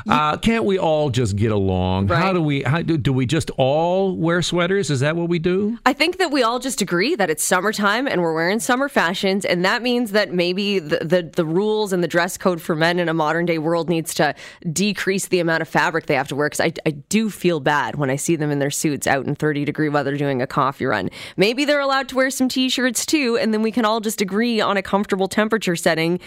Uh, 0.09 0.36
can't 0.38 0.65
we 0.65 0.77
all 0.77 1.09
just 1.09 1.36
get 1.36 1.51
along? 1.51 2.09
How 2.09 2.33
do 2.33 2.41
we? 2.41 2.63
How 2.63 2.81
do, 2.81 2.97
do 2.97 3.13
we 3.13 3.25
just 3.25 3.49
all 3.51 4.15
wear 4.15 4.41
sweaters? 4.41 4.89
Is 4.89 4.99
that 4.99 5.15
what 5.15 5.29
we 5.29 5.39
do? 5.39 5.77
I 5.86 5.93
think 5.93 6.17
that 6.17 6.31
we 6.31 6.43
all 6.43 6.59
just 6.59 6.81
agree 6.81 7.15
that 7.15 7.29
it's 7.29 7.43
summertime 7.43 8.07
and 8.07 8.21
we're 8.21 8.33
wearing 8.33 8.59
summer 8.59 8.89
fashions, 8.89 9.45
and 9.45 9.63
that 9.63 9.81
means 9.81 10.12
that 10.12 10.33
maybe 10.33 10.79
the, 10.79 10.99
the, 10.99 11.31
the 11.33 11.45
rules 11.45 11.93
and 11.93 12.03
the 12.03 12.07
dress 12.07 12.38
code 12.38 12.62
for 12.62 12.75
men 12.75 12.99
in 12.99 13.07
a 13.07 13.13
modern 13.13 13.45
day 13.45 13.57
world 13.57 13.89
needs 13.89 14.13
to 14.15 14.36
decrease 14.71 15.27
the 15.27 15.39
amount 15.39 15.62
of 15.62 15.69
fabric 15.69 16.07
they 16.07 16.15
have 16.15 16.27
to 16.27 16.36
wear. 16.36 16.47
Because 16.47 16.59
I, 16.59 16.73
I 16.86 16.91
do 16.91 17.29
feel 17.29 17.59
bad 17.59 17.95
when 17.95 18.09
I 18.09 18.17
see 18.17 18.36
them 18.36 18.51
in 18.51 18.59
their 18.59 18.71
suits 18.71 19.07
out 19.07 19.25
in 19.25 19.36
30 19.36 19.63
degree 19.65 19.89
weather 19.89 20.17
doing 20.17 20.41
a 20.41 20.47
coffee 20.47 20.86
run. 20.86 21.09
Maybe 21.38 21.63
they're 21.63 21.79
allowed 21.79 22.09
to 22.13 22.17
wear 22.17 22.30
some 22.30 22.47
t 22.47 22.69
shirts 22.69 23.06
too, 23.06 23.38
and 23.38 23.54
then 23.54 23.62
we 23.62 23.71
can 23.71 23.86
all 23.86 23.99
just 23.99 24.21
agree 24.21 24.62
on 24.62 24.78
a 24.78 24.82
comfortable 24.82 25.28
temperature 25.28 25.76
setting 25.76 26.19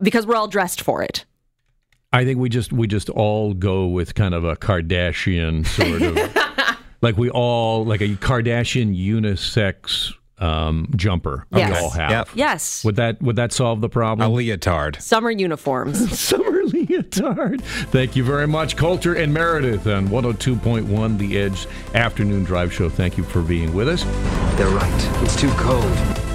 because 0.00 0.26
we're 0.26 0.36
all 0.36 0.48
dressed 0.48 0.80
for 0.80 1.02
it. 1.02 1.24
I 2.12 2.24
think 2.24 2.38
we 2.38 2.48
just 2.48 2.72
we 2.72 2.86
just 2.86 3.08
all 3.10 3.54
go 3.54 3.86
with 3.86 4.14
kind 4.14 4.34
of 4.34 4.44
a 4.44 4.56
Kardashian 4.56 5.66
sort 5.66 6.02
of 6.02 6.76
like 7.02 7.16
we 7.16 7.30
all 7.30 7.84
like 7.84 8.00
a 8.00 8.08
Kardashian 8.16 8.96
unisex 8.96 10.12
um, 10.40 10.88
jumper. 10.96 11.46
Yes. 11.52 11.70
We 11.70 11.76
all 11.78 11.90
have. 11.90 12.10
Yep. 12.10 12.28
Yes. 12.34 12.84
Would 12.84 12.96
that 12.96 13.20
would 13.22 13.36
that 13.36 13.52
solve 13.52 13.80
the 13.80 13.88
problem? 13.88 14.28
A 14.30 14.34
leotard. 14.34 15.00
Summer 15.00 15.30
uniforms. 15.30 16.18
Summer 16.18 16.64
leotard. 16.64 17.62
Thank 17.62 18.16
you 18.16 18.24
very 18.24 18.46
much, 18.46 18.76
Coulter 18.76 19.14
and 19.14 19.32
Meredith 19.32 19.86
on 19.86 20.08
102.1 20.08 21.18
The 21.18 21.38
Edge 21.38 21.66
Afternoon 21.94 22.44
Drive 22.44 22.72
Show. 22.72 22.88
Thank 22.88 23.16
you 23.16 23.24
for 23.24 23.42
being 23.42 23.74
with 23.74 23.88
us. 23.88 24.04
They're 24.56 24.68
right. 24.68 25.22
It's 25.22 25.36
too 25.36 25.50
cold. 25.56 26.29